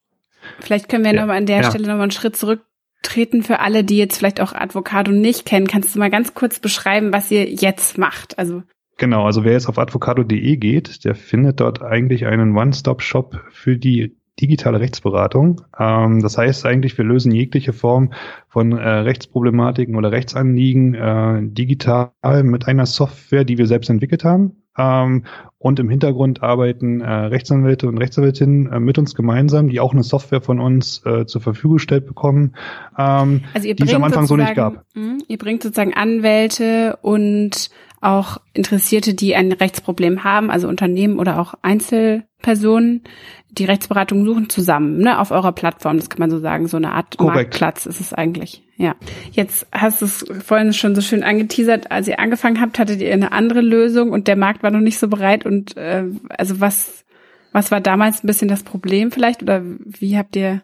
Vielleicht 0.60 0.88
können 0.88 1.04
wir 1.04 1.14
ja, 1.14 1.20
nochmal 1.20 1.38
an 1.38 1.46
der 1.46 1.62
ja. 1.62 1.70
Stelle 1.70 1.86
nochmal 1.86 2.02
einen 2.02 2.10
Schritt 2.10 2.36
zurück 2.36 2.62
treten 3.02 3.42
für 3.42 3.60
alle, 3.60 3.84
die 3.84 3.96
jetzt 3.96 4.18
vielleicht 4.18 4.40
auch 4.40 4.52
Advocado 4.52 5.12
nicht 5.12 5.46
kennen. 5.46 5.66
Kannst 5.66 5.94
du 5.94 5.98
mal 5.98 6.10
ganz 6.10 6.34
kurz 6.34 6.58
beschreiben, 6.58 7.12
was 7.12 7.30
ihr 7.30 7.48
jetzt 7.48 7.98
macht? 7.98 8.38
Also 8.38 8.62
Genau, 9.00 9.24
also 9.24 9.44
wer 9.44 9.52
jetzt 9.52 9.66
auf 9.66 9.78
advocado.de 9.78 10.56
geht, 10.58 11.06
der 11.06 11.14
findet 11.14 11.60
dort 11.60 11.80
eigentlich 11.80 12.26
einen 12.26 12.54
One-Stop-Shop 12.54 13.40
für 13.50 13.78
die 13.78 14.14
digitale 14.38 14.80
Rechtsberatung. 14.80 15.62
Ähm, 15.78 16.20
das 16.20 16.36
heißt 16.36 16.66
eigentlich, 16.66 16.98
wir 16.98 17.04
lösen 17.04 17.32
jegliche 17.32 17.72
Form 17.72 18.12
von 18.48 18.72
äh, 18.72 18.88
Rechtsproblematiken 18.88 19.96
oder 19.96 20.12
Rechtsanliegen 20.12 20.94
äh, 20.94 21.40
digital 21.42 22.12
mit 22.42 22.68
einer 22.68 22.86
Software, 22.86 23.44
die 23.44 23.58
wir 23.58 23.66
selbst 23.66 23.88
entwickelt 23.88 24.24
haben. 24.24 24.59
Ähm, 24.78 25.24
und 25.58 25.78
im 25.78 25.90
Hintergrund 25.90 26.42
arbeiten 26.42 27.00
äh, 27.00 27.10
Rechtsanwälte 27.10 27.88
und 27.88 27.98
Rechtsanwältinnen 27.98 28.72
äh, 28.72 28.80
mit 28.80 28.98
uns 28.98 29.14
gemeinsam, 29.14 29.68
die 29.68 29.80
auch 29.80 29.92
eine 29.92 30.02
Software 30.02 30.40
von 30.40 30.60
uns 30.60 31.04
äh, 31.04 31.26
zur 31.26 31.40
Verfügung 31.40 31.76
gestellt 31.76 32.06
bekommen, 32.06 32.54
ähm, 32.96 33.42
also 33.52 33.72
die 33.72 33.82
es 33.82 33.94
am 33.94 34.04
Anfang 34.04 34.26
so 34.26 34.36
nicht 34.36 34.54
gab. 34.54 34.84
Mh, 34.94 35.18
ihr 35.28 35.38
bringt 35.38 35.62
sozusagen 35.62 35.92
Anwälte 35.92 36.98
und 37.02 37.70
auch 38.00 38.38
Interessierte, 38.54 39.12
die 39.12 39.34
ein 39.34 39.52
Rechtsproblem 39.52 40.24
haben, 40.24 40.50
also 40.50 40.68
Unternehmen 40.68 41.18
oder 41.18 41.38
auch 41.38 41.54
Einzelpersonen, 41.60 43.02
die 43.50 43.64
Rechtsberatung 43.64 44.24
suchen, 44.24 44.48
zusammen, 44.48 44.98
ne, 44.98 45.18
auf 45.18 45.30
eurer 45.30 45.52
Plattform. 45.52 45.98
Das 45.98 46.08
kann 46.08 46.20
man 46.20 46.30
so 46.30 46.38
sagen, 46.38 46.66
so 46.66 46.76
eine 46.76 46.92
Art 46.92 47.18
Korrekt. 47.18 47.34
Marktplatz 47.34 47.86
ist 47.86 48.00
es 48.00 48.14
eigentlich. 48.14 48.62
Ja. 48.80 48.96
Jetzt 49.32 49.66
hast 49.72 50.00
du 50.00 50.06
es 50.06 50.24
vorhin 50.42 50.72
schon 50.72 50.94
so 50.94 51.02
schön 51.02 51.22
angeteasert, 51.22 51.90
als 51.90 52.08
ihr 52.08 52.18
angefangen 52.18 52.62
habt, 52.62 52.78
hattet 52.78 53.02
ihr 53.02 53.12
eine 53.12 53.30
andere 53.30 53.60
Lösung 53.60 54.10
und 54.10 54.26
der 54.26 54.36
Markt 54.36 54.62
war 54.62 54.70
noch 54.70 54.80
nicht 54.80 54.98
so 54.98 55.06
bereit. 55.06 55.44
Und 55.44 55.76
äh, 55.76 56.04
also 56.30 56.60
was, 56.60 57.04
was 57.52 57.70
war 57.70 57.82
damals 57.82 58.24
ein 58.24 58.26
bisschen 58.26 58.48
das 58.48 58.62
Problem 58.62 59.10
vielleicht? 59.10 59.42
Oder 59.42 59.62
wie 59.84 60.16
habt 60.16 60.34
ihr, 60.34 60.62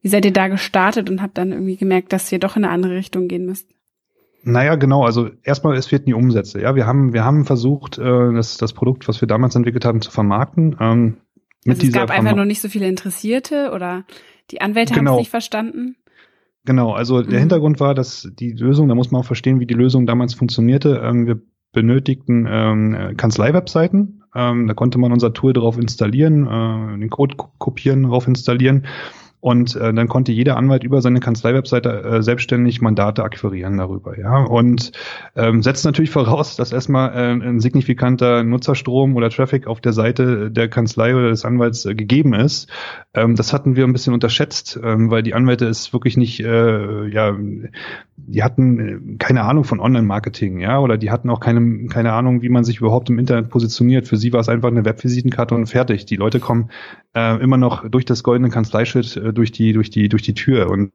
wie 0.00 0.08
seid 0.08 0.24
ihr 0.24 0.32
da 0.32 0.48
gestartet 0.48 1.10
und 1.10 1.20
habt 1.20 1.36
dann 1.36 1.52
irgendwie 1.52 1.76
gemerkt, 1.76 2.14
dass 2.14 2.32
ihr 2.32 2.38
doch 2.38 2.56
in 2.56 2.64
eine 2.64 2.72
andere 2.72 2.94
Richtung 2.94 3.28
gehen 3.28 3.44
müsst? 3.44 3.68
Naja, 4.44 4.76
genau. 4.76 5.04
Also 5.04 5.28
erstmal, 5.42 5.76
es 5.76 5.88
fehlten 5.88 6.06
die 6.06 6.14
Umsätze. 6.14 6.62
Ja, 6.62 6.74
wir 6.74 6.86
haben, 6.86 7.12
wir 7.12 7.26
haben 7.26 7.44
versucht, 7.44 7.98
äh, 7.98 8.32
das, 8.32 8.56
das 8.56 8.72
Produkt, 8.72 9.08
was 9.08 9.20
wir 9.20 9.28
damals 9.28 9.54
entwickelt 9.56 9.84
haben, 9.84 10.00
zu 10.00 10.10
vermarkten. 10.10 10.74
Ähm, 10.80 11.18
mit 11.66 11.76
also 11.76 11.80
es 11.86 11.92
dieser 11.92 12.06
gab 12.06 12.10
einfach 12.16 12.34
noch 12.34 12.46
nicht 12.46 12.62
so 12.62 12.70
viele 12.70 12.88
Interessierte 12.88 13.72
oder 13.74 14.06
die 14.52 14.62
Anwälte 14.62 14.94
genau. 14.94 15.10
haben 15.10 15.16
es 15.16 15.20
nicht 15.20 15.30
verstanden. 15.30 15.96
Genau, 16.68 16.92
also 16.92 17.22
der 17.22 17.36
mhm. 17.36 17.38
Hintergrund 17.38 17.80
war, 17.80 17.94
dass 17.94 18.28
die 18.38 18.52
Lösung, 18.52 18.88
da 18.88 18.94
muss 18.94 19.10
man 19.10 19.22
auch 19.22 19.24
verstehen, 19.24 19.58
wie 19.58 19.64
die 19.64 19.72
Lösung 19.72 20.04
damals 20.04 20.34
funktionierte. 20.34 21.00
Ähm, 21.02 21.26
wir 21.26 21.40
benötigten 21.72 22.46
ähm, 22.46 23.14
Kanzlei-Webseiten. 23.16 24.22
Ähm, 24.34 24.66
da 24.66 24.74
konnte 24.74 24.98
man 24.98 25.10
unser 25.10 25.32
Tool 25.32 25.54
darauf 25.54 25.78
installieren, 25.78 26.46
äh, 26.46 26.98
den 26.98 27.08
Code 27.08 27.36
kopieren, 27.36 28.02
darauf 28.02 28.28
installieren 28.28 28.86
und 29.40 29.76
äh, 29.76 29.92
dann 29.92 30.08
konnte 30.08 30.32
jeder 30.32 30.56
Anwalt 30.56 30.82
über 30.82 31.00
seine 31.00 31.20
Kanzlei-Webseite 31.20 32.02
äh, 32.02 32.22
selbstständig 32.22 32.80
Mandate 32.80 33.22
akquirieren 33.22 33.76
darüber, 33.76 34.18
ja. 34.18 34.42
Und 34.42 34.92
ähm, 35.36 35.62
setzt 35.62 35.84
natürlich 35.84 36.10
voraus, 36.10 36.56
dass 36.56 36.72
erstmal 36.72 37.12
äh, 37.14 37.32
ein 37.32 37.60
signifikanter 37.60 38.42
Nutzerstrom 38.42 39.14
oder 39.14 39.30
Traffic 39.30 39.68
auf 39.68 39.80
der 39.80 39.92
Seite 39.92 40.50
der 40.50 40.68
Kanzlei 40.68 41.14
oder 41.14 41.28
des 41.28 41.44
Anwalts 41.44 41.84
äh, 41.86 41.94
gegeben 41.94 42.34
ist. 42.34 42.68
Ähm, 43.14 43.36
das 43.36 43.52
hatten 43.52 43.76
wir 43.76 43.84
ein 43.84 43.92
bisschen 43.92 44.12
unterschätzt, 44.12 44.78
ähm, 44.82 45.10
weil 45.10 45.22
die 45.22 45.34
Anwälte 45.34 45.66
es 45.66 45.92
wirklich 45.92 46.16
nicht, 46.16 46.40
äh, 46.40 47.06
ja, 47.08 47.36
die 48.16 48.42
hatten 48.42 48.78
äh, 48.80 49.16
keine 49.18 49.42
Ahnung 49.42 49.62
von 49.62 49.78
Online-Marketing, 49.78 50.58
ja, 50.58 50.80
oder 50.80 50.98
die 50.98 51.12
hatten 51.12 51.30
auch 51.30 51.40
keine, 51.40 51.86
keine 51.86 52.12
Ahnung, 52.12 52.42
wie 52.42 52.48
man 52.48 52.64
sich 52.64 52.78
überhaupt 52.78 53.08
im 53.08 53.20
Internet 53.20 53.50
positioniert. 53.50 54.08
Für 54.08 54.16
sie 54.16 54.32
war 54.32 54.40
es 54.40 54.48
einfach 54.48 54.68
eine 54.68 54.84
Webvisitenkarte 54.84 55.54
und 55.54 55.66
fertig. 55.66 56.06
Die 56.06 56.16
Leute 56.16 56.40
kommen 56.40 56.70
äh, 57.14 57.42
immer 57.42 57.56
noch 57.56 57.88
durch 57.88 58.04
das 58.04 58.22
goldene 58.22 58.50
Kanzleischild 58.50 59.16
äh, 59.16 59.32
durch 59.32 59.52
die 59.52 59.72
durch 59.72 59.90
die 59.90 60.08
durch 60.08 60.22
die 60.22 60.34
Tür. 60.34 60.70
Und 60.70 60.92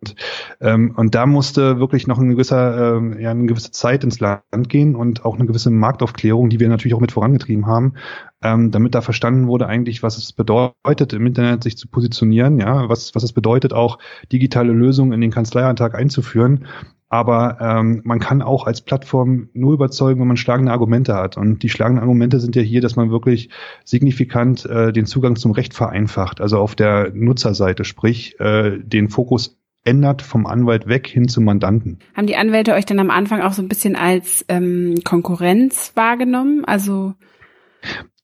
ähm, 0.62 0.94
und 0.96 1.16
da 1.16 1.26
musste 1.26 1.80
wirklich 1.80 2.08
noch 2.08 2.20
ein 2.20 2.30
gewisser 2.30 3.02
äh, 3.02 3.22
ja 3.22 3.32
eine 3.32 3.46
gewisse 3.46 3.72
Zeit 3.72 4.04
ins 4.04 4.20
Land 4.20 4.70
gehen 4.70 4.96
und 4.96 5.26
auch 5.26 5.36
eine 5.36 5.46
gewisse 5.46 5.72
Marktaufklärung, 5.72 6.50
die 6.50 6.60
wir 6.60 6.70
natürlich 6.70 6.94
auch 6.94 7.02
mit 7.02 7.12
vorangetrieben 7.12 7.66
haben, 7.66 7.94
ähm, 8.42 8.72
damit 8.72 8.96
da 8.96 9.02
verstanden 9.02 9.48
wurde 9.48 9.68
eigentlich, 9.68 10.04
was 10.04 10.18
es 10.18 10.34
bedeutet, 10.34 11.14
im 11.14 11.26
Internet 11.26 11.64
sich 11.64 11.78
zu 11.78 11.88
positionieren, 11.88 12.60
ja, 12.60 12.90
was 12.90 13.16
was 13.16 13.24
es 13.24 13.34
bedeutet 13.34 13.74
auch 13.74 14.00
digitale 14.32 14.74
Lösungen 14.74 15.14
in 15.14 15.22
den 15.22 15.32
Kanzleiantrag 15.32 15.96
einzuführen 15.96 16.66
aber 17.14 17.60
ähm, 17.62 18.02
man 18.06 18.18
kann 18.18 18.42
auch 18.42 18.66
als 18.66 18.82
Plattform 18.82 19.48
nur 19.54 19.74
überzeugen, 19.74 20.20
wenn 20.20 20.28
man 20.28 20.36
schlagende 20.36 20.72
Argumente 20.72 21.14
hat. 21.14 21.38
Und 21.38 21.62
die 21.62 21.70
schlagenden 21.70 22.02
Argumente 22.02 22.40
sind 22.40 22.56
ja 22.56 22.64
hier, 22.64 22.82
dass 22.82 22.96
man 22.96 23.12
wirklich 23.12 23.52
signifikant 23.86 24.66
äh, 24.66 24.92
den 24.92 25.06
Zugang 25.06 25.36
zum 25.36 25.52
Recht 25.52 25.76
vereinfacht. 25.76 26.42
Also 26.42 26.58
auf 26.58 26.74
der 26.74 27.12
Nutzerseite, 27.14 27.86
sprich 27.86 28.40
äh, 28.40 28.80
den 28.80 29.10
Fokus 29.10 29.60
ändert 29.84 30.24
vom 30.24 30.48
Anwalt 30.48 30.88
weg 30.88 31.06
hin 31.06 31.28
zum 31.28 31.44
Mandanten. 31.44 32.00
Haben 32.16 32.26
die 32.26 32.36
Anwälte 32.36 32.74
euch 32.74 32.86
dann 32.86 32.98
am 32.98 33.12
Anfang 33.12 33.42
auch 33.42 33.54
so 33.54 33.62
ein 33.62 33.68
bisschen 33.68 33.96
als 33.96 34.44
ähm, 34.50 34.96
Konkurrenz 35.04 35.92
wahrgenommen? 35.94 36.66
Also 36.66 37.14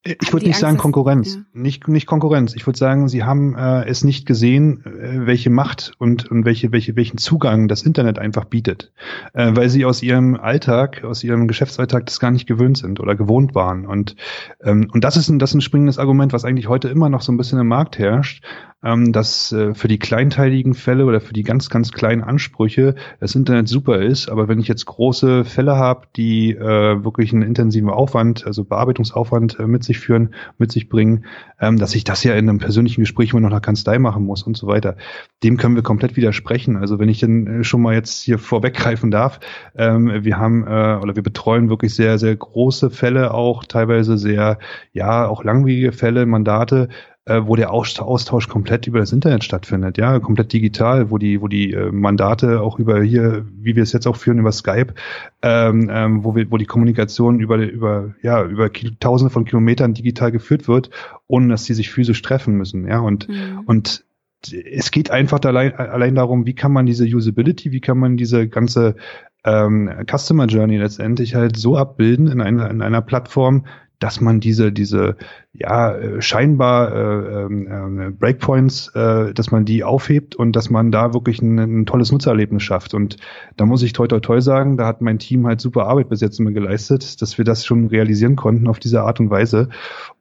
ich 0.04 0.32
würde 0.32 0.46
nicht 0.46 0.58
sagen 0.58 0.78
Konkurrenz, 0.78 1.36
ja. 1.36 1.42
nicht 1.52 1.88
nicht 1.90 2.06
Konkurrenz. 2.06 2.56
Ich 2.56 2.66
würde 2.66 2.80
sagen, 2.80 3.10
sie 3.10 3.24
haben 3.24 3.56
äh, 3.56 3.84
es 3.86 4.06
nicht 4.06 4.26
gesehen, 4.26 4.86
äh, 4.86 5.26
welche 5.26 5.50
Macht 5.50 5.92
und 5.98 6.32
und 6.32 6.46
welche 6.46 6.72
welche 6.72 6.96
welchen 6.96 7.18
Zugang 7.18 7.68
das 7.68 7.84
Internet 7.84 8.18
einfach 8.18 8.46
bietet, 8.46 8.94
äh, 9.34 9.52
weil 9.54 9.70
sie 9.70 9.84
aus 9.84 10.02
ihrem 10.02 10.36
Alltag, 10.36 11.04
aus 11.04 11.24
ihrem 11.24 11.50
Geschäftsalltag 11.50 12.06
das 12.06 12.22
gar 12.22 12.32
nicht 12.32 12.48
gewöhnt 12.48 12.78
sind 12.78 13.02
oder 13.02 13.16
gewohnt 13.16 13.56
waren. 13.56 13.86
Und 13.86 14.16
ähm, 14.64 14.88
und 14.94 15.04
das 15.04 15.18
ist 15.18 15.28
ein 15.28 15.38
das 15.38 15.52
ist 15.52 15.56
ein 15.56 15.62
springendes 15.62 16.00
Argument, 16.00 16.32
was 16.32 16.46
eigentlich 16.46 16.70
heute 16.70 16.88
immer 16.88 17.10
noch 17.10 17.22
so 17.22 17.34
ein 17.34 17.38
bisschen 17.38 17.60
im 17.60 17.68
Markt 17.68 18.00
herrscht 18.00 18.42
ähm, 18.84 19.12
dass 19.12 19.52
äh, 19.52 19.74
für 19.74 19.88
die 19.88 20.00
kleinteiligen 20.00 20.74
Fälle 20.74 21.06
oder 21.06 21.20
für 21.20 21.34
die 21.34 21.44
ganz, 21.44 21.70
ganz 21.70 21.92
kleinen 21.92 22.24
Ansprüche 22.24 22.96
das 23.20 23.36
Internet 23.36 23.68
super 23.68 24.02
ist. 24.02 24.30
Aber 24.30 24.48
wenn 24.48 24.60
ich 24.60 24.68
jetzt 24.68 24.86
große 24.86 25.44
Fälle 25.44 25.76
habe, 25.76 26.08
die 26.16 26.52
äh, 26.52 27.04
wirklich 27.04 27.34
einen 27.34 27.42
intensiven 27.42 27.90
Aufwand, 27.90 28.46
also 28.46 28.64
Bearbeitungsaufwand 28.64 29.60
äh, 29.60 29.68
mit 29.68 29.84
sich 29.90 30.00
führen, 30.00 30.34
mit 30.58 30.72
sich 30.72 30.88
bringen, 30.88 31.26
ähm, 31.60 31.78
dass 31.78 31.96
ich 31.96 32.04
das 32.04 32.24
ja 32.24 32.34
in 32.36 32.48
einem 32.48 32.60
persönlichen 32.60 33.02
Gespräch 33.02 33.32
immer 33.32 33.42
noch 33.42 33.50
nach 33.50 33.62
Kanzlei 33.62 34.00
machen 34.00 34.24
muss 34.24 34.44
und 34.44 34.56
so 34.56 34.68
weiter, 34.68 34.96
dem 35.44 35.58
können 35.58 35.76
wir 35.76 35.84
komplett 35.84 36.16
widersprechen. 36.16 36.78
Also 36.78 37.00
wenn 37.00 37.10
ich 37.10 37.20
dann 37.20 37.48
äh, 37.48 37.64
schon 37.64 37.82
mal 37.82 37.94
jetzt 37.94 38.22
hier 38.22 38.40
vorweggreifen 38.40 39.12
darf, 39.12 39.40
ähm, 39.76 40.24
wir 40.24 40.38
haben 40.38 40.66
äh, 40.66 41.00
oder 41.02 41.16
wir 41.16 41.24
betreuen 41.24 41.70
wirklich 41.70 41.94
sehr, 41.94 42.18
sehr 42.18 42.36
große 42.36 42.90
Fälle 42.90 43.34
auch, 43.34 43.66
teilweise 43.66 44.18
sehr, 44.18 44.60
ja, 44.94 45.28
auch 45.28 45.44
langwierige 45.44 45.92
Fälle, 45.92 46.26
Mandate, 46.26 46.90
äh, 47.30 47.46
wo 47.46 47.56
der 47.56 47.72
Austausch 47.72 48.48
komplett 48.48 48.88
über 48.88 49.00
das 49.00 49.14
Internet 49.14 49.44
stattfindet, 49.44 49.98
ja, 50.00 50.20
komplett 50.20 50.52
digital, 50.52 51.12
wo 51.12 51.20
die, 51.20 51.42
wo 51.42 51.48
die 51.48 51.74
äh, 51.74 51.92
Mandate 51.92 52.62
auch 52.62 52.80
über 52.80 53.04
hier, 53.04 53.46
wie 53.56 53.76
wir 53.76 53.84
es 53.84 53.94
jetzt 53.94 54.08
auch 54.08 54.16
führen, 54.16 54.40
über 54.40 54.52
Skype, 54.52 54.96
ähm, 55.44 55.90
ähm, 55.94 56.24
wo 56.24 56.36
wir, 56.36 56.50
wo 56.50 56.58
die 56.58 56.66
Kommunikation 56.66 57.40
über, 57.40 57.58
über, 57.58 58.16
ja, 58.24 58.44
über 58.44 58.72
Tausende 59.00 59.32
von 59.32 59.46
Kilometern 59.46 59.94
digital 59.94 60.32
geführt 60.32 60.68
wird, 60.68 60.90
ohne 61.28 61.50
dass 61.50 61.66
sie 61.66 61.76
sich 61.76 61.92
physisch 61.92 62.22
treffen 62.24 62.56
müssen, 62.56 62.88
ja, 62.88 63.00
und, 63.00 63.30
mhm. 63.30 63.62
und 63.66 64.04
es 64.52 64.90
geht 64.90 65.12
einfach 65.12 65.40
allein, 65.44 65.76
allein 65.76 66.16
darum, 66.16 66.48
wie 66.48 66.56
kann 66.56 66.72
man 66.72 66.88
diese 66.88 67.06
Usability, 67.06 67.72
wie 67.72 67.82
kann 67.82 68.00
man 68.00 68.18
diese 68.18 68.48
ganze 68.48 68.96
ähm, 69.44 69.90
Customer 70.10 70.48
Journey 70.48 70.78
letztendlich 70.78 71.36
halt 71.36 71.58
so 71.58 71.78
abbilden 71.78 72.28
in 72.28 72.42
einer, 72.42 72.72
in 72.72 72.82
einer 72.82 73.02
Plattform, 73.02 73.66
dass 74.00 74.22
man 74.22 74.40
diese, 74.40 74.72
diese 74.72 75.18
ja 75.52 75.94
äh, 75.94 76.22
scheinbar 76.22 76.94
äh, 76.94 77.46
äh, 77.46 78.10
Breakpoints, 78.12 78.96
äh, 78.96 79.34
dass 79.34 79.52
man 79.52 79.66
die 79.66 79.84
aufhebt 79.84 80.36
und 80.36 80.56
dass 80.56 80.70
man 80.70 80.92
da 80.92 81.14
wirklich 81.14 81.42
ein, 81.42 81.60
ein 81.60 81.86
tolles 81.86 82.12
Nutzererlebnis 82.12 82.64
schafft. 82.64 82.94
Und 82.94 83.18
da 83.58 83.66
muss 83.66 83.84
ich 83.84 83.92
toi 83.92 84.08
toi 84.08 84.22
toi 84.22 84.40
sagen, 84.40 84.78
da 84.78 84.88
hat 84.88 85.02
mein 85.02 85.20
Team 85.20 85.46
halt 85.46 85.60
super 85.60 85.86
Arbeit 85.88 86.10
bis 86.10 86.22
jetzt 86.22 86.40
immer 86.40 86.52
geleistet, 86.52 87.22
dass 87.22 87.38
wir 87.38 87.46
das 87.46 87.66
schon 87.66 87.88
realisieren 87.88 88.38
konnten 88.38 88.68
auf 88.68 88.80
diese 88.80 89.02
Art 89.04 89.20
und 89.20 89.30
Weise. 89.30 89.70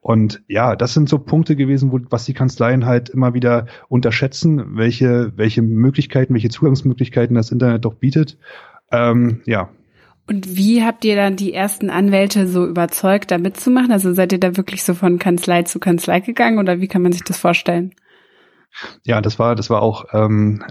Und 0.01 0.41
ja, 0.47 0.75
das 0.75 0.93
sind 0.93 1.07
so 1.07 1.17
Punkte 1.19 1.55
gewesen, 1.55 1.91
wo, 1.91 1.99
was 2.09 2.25
die 2.25 2.33
Kanzleien 2.33 2.85
halt 2.85 3.09
immer 3.09 3.33
wieder 3.33 3.65
unterschätzen, 3.87 4.77
welche, 4.77 5.31
welche 5.37 5.61
Möglichkeiten, 5.61 6.33
welche 6.33 6.49
Zugangsmöglichkeiten 6.49 7.35
das 7.35 7.51
Internet 7.51 7.85
doch 7.85 7.93
bietet. 7.93 8.37
Ähm, 8.91 9.41
ja, 9.45 9.69
und 10.29 10.55
wie 10.55 10.83
habt 10.83 11.03
ihr 11.05 11.15
dann 11.15 11.35
die 11.35 11.53
ersten 11.53 11.89
Anwälte 11.89 12.47
so 12.47 12.67
überzeugt, 12.67 13.31
da 13.31 13.39
mitzumachen? 13.39 13.91
Also 13.91 14.13
seid 14.13 14.31
ihr 14.31 14.39
da 14.39 14.55
wirklich 14.57 14.83
so 14.83 14.93
von 14.93 15.17
Kanzlei 15.17 15.63
zu 15.63 15.79
Kanzlei 15.79 16.19
gegangen 16.19 16.59
oder 16.59 16.79
wie 16.79 16.87
kann 16.87 17.01
man 17.01 17.11
sich 17.11 17.23
das 17.23 17.37
vorstellen? 17.37 17.95
Ja, 19.03 19.19
das 19.19 19.39
war, 19.39 19.55
das 19.55 19.71
war 19.71 19.81
auch, 19.81 20.05
ähm, 20.13 20.63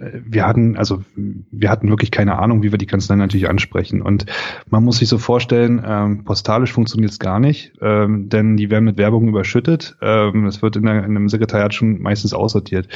wir 0.00 0.46
hatten, 0.46 0.78
also 0.78 1.02
wir 1.14 1.70
hatten 1.70 1.90
wirklich 1.90 2.10
keine 2.10 2.38
Ahnung, 2.38 2.62
wie 2.62 2.72
wir 2.72 2.78
die 2.78 2.86
Kanzlei 2.86 3.16
natürlich 3.16 3.48
ansprechen. 3.48 4.00
Und 4.00 4.24
man 4.70 4.82
muss 4.82 4.98
sich 4.98 5.08
so 5.08 5.18
vorstellen, 5.18 5.84
ähm, 5.86 6.24
postalisch 6.24 6.72
funktioniert 6.72 7.12
es 7.12 7.18
gar 7.18 7.38
nicht, 7.38 7.74
ähm, 7.82 8.30
denn 8.30 8.56
die 8.56 8.70
werden 8.70 8.86
mit 8.86 8.96
Werbung 8.96 9.28
überschüttet. 9.28 9.96
Ähm, 10.00 10.46
es 10.46 10.62
wird 10.62 10.76
in, 10.76 10.84
der, 10.84 11.04
in 11.04 11.16
einem 11.16 11.28
Sekretariat 11.28 11.74
schon 11.74 12.00
meistens 12.00 12.32
aussortiert. 12.32 12.88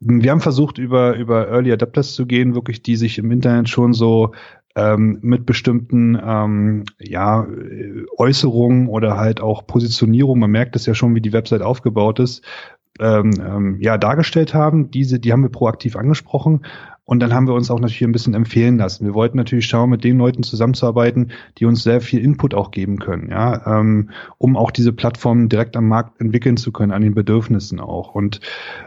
Wir 0.00 0.32
haben 0.32 0.40
versucht, 0.40 0.78
über, 0.78 1.14
über 1.14 1.48
Early 1.48 1.72
Adapters 1.72 2.14
zu 2.14 2.26
gehen, 2.26 2.56
wirklich, 2.56 2.82
die 2.82 2.96
sich 2.96 3.18
im 3.18 3.30
Internet 3.30 3.68
schon 3.68 3.92
so 3.92 4.32
ähm, 4.74 5.18
mit 5.22 5.46
bestimmten 5.46 6.18
ähm, 6.24 6.84
ja, 6.98 7.46
Äußerungen 8.16 8.88
oder 8.88 9.16
halt 9.16 9.40
auch 9.40 9.66
Positionierung, 9.66 10.38
man 10.38 10.50
merkt 10.50 10.76
es 10.76 10.86
ja 10.86 10.94
schon, 10.94 11.14
wie 11.14 11.20
die 11.20 11.32
Website 11.32 11.62
aufgebaut 11.62 12.20
ist, 12.20 12.42
ähm, 13.00 13.32
ähm, 13.40 13.78
ja, 13.80 13.98
dargestellt 13.98 14.54
haben. 14.54 14.90
Diese, 14.90 15.18
die 15.18 15.32
haben 15.32 15.42
wir 15.42 15.50
proaktiv 15.50 15.96
angesprochen 15.96 16.64
und 17.04 17.20
dann 17.20 17.34
haben 17.34 17.48
wir 17.48 17.54
uns 17.54 17.70
auch 17.70 17.80
natürlich 17.80 18.02
ein 18.02 18.12
bisschen 18.12 18.34
empfehlen 18.34 18.78
lassen. 18.78 19.04
Wir 19.04 19.14
wollten 19.14 19.36
natürlich 19.36 19.66
schauen, 19.66 19.90
mit 19.90 20.04
den 20.04 20.18
Leuten 20.18 20.44
zusammenzuarbeiten, 20.44 21.32
die 21.58 21.64
uns 21.64 21.82
sehr 21.82 22.00
viel 22.00 22.20
Input 22.20 22.54
auch 22.54 22.70
geben 22.70 22.98
können, 22.98 23.28
ja, 23.28 23.80
ähm, 23.80 24.10
um 24.38 24.56
auch 24.56 24.70
diese 24.70 24.92
Plattformen 24.92 25.48
direkt 25.48 25.76
am 25.76 25.88
Markt 25.88 26.20
entwickeln 26.20 26.56
zu 26.56 26.70
können, 26.70 26.92
an 26.92 27.02
den 27.02 27.14
Bedürfnissen 27.14 27.80
auch. 27.80 28.14
Und 28.14 28.40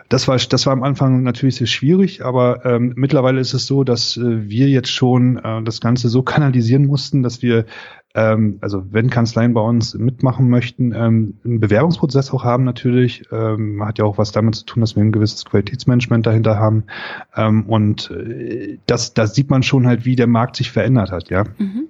das 0.07 0.27
war, 0.27 0.37
das 0.37 0.65
war 0.65 0.73
am 0.73 0.83
Anfang 0.83 1.23
natürlich 1.23 1.55
sehr 1.55 1.67
schwierig, 1.67 2.23
aber 2.23 2.65
ähm, 2.65 2.93
mittlerweile 2.95 3.41
ist 3.41 3.53
es 3.53 3.65
so, 3.65 3.83
dass 3.83 4.15
äh, 4.15 4.49
wir 4.49 4.69
jetzt 4.69 4.91
schon 4.91 5.37
äh, 5.37 5.61
das 5.63 5.81
Ganze 5.81 6.07
so 6.07 6.23
kanalisieren 6.23 6.85
mussten, 6.85 7.21
dass 7.21 7.41
wir 7.41 7.65
ähm, 8.15 8.59
also 8.61 8.81
wenn 8.91 9.09
Kanzleien 9.09 9.53
bei 9.53 9.61
uns 9.61 9.93
mitmachen 9.93 10.49
möchten, 10.49 10.93
ähm, 10.93 11.33
einen 11.43 11.59
Bewerbungsprozess 11.59 12.31
auch 12.31 12.45
haben 12.45 12.63
natürlich, 12.63 13.25
ähm, 13.31 13.83
hat 13.85 13.99
ja 13.99 14.05
auch 14.05 14.17
was 14.17 14.31
damit 14.31 14.55
zu 14.55 14.65
tun, 14.65 14.79
dass 14.81 14.95
wir 14.95 15.03
ein 15.03 15.11
gewisses 15.11 15.43
Qualitätsmanagement 15.43 16.25
dahinter 16.25 16.57
haben 16.57 16.85
und 17.67 18.14
das, 18.85 19.13
das 19.13 19.35
sieht 19.35 19.49
man 19.49 19.63
schon 19.63 19.87
halt, 19.87 20.05
wie 20.05 20.15
der 20.15 20.27
Markt 20.27 20.55
sich 20.55 20.71
verändert 20.71 21.11
hat, 21.11 21.29
ja. 21.29 21.43
Mhm. 21.57 21.89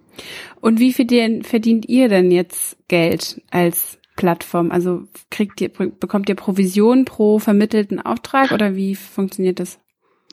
Und 0.61 0.79
wie 0.79 0.93
viel 0.93 1.43
verdient 1.43 1.87
ihr 1.87 2.09
denn 2.09 2.31
jetzt 2.31 2.77
Geld 2.87 3.41
als 3.51 3.99
Plattform? 4.15 4.71
Also 4.71 5.03
kriegt 5.29 5.61
ihr, 5.61 5.69
bekommt 5.69 6.29
ihr 6.29 6.35
Provision 6.35 7.05
pro 7.05 7.39
vermittelten 7.39 7.99
Auftrag 7.99 8.51
oder 8.51 8.75
wie 8.75 8.95
funktioniert 8.95 9.59
das? 9.59 9.79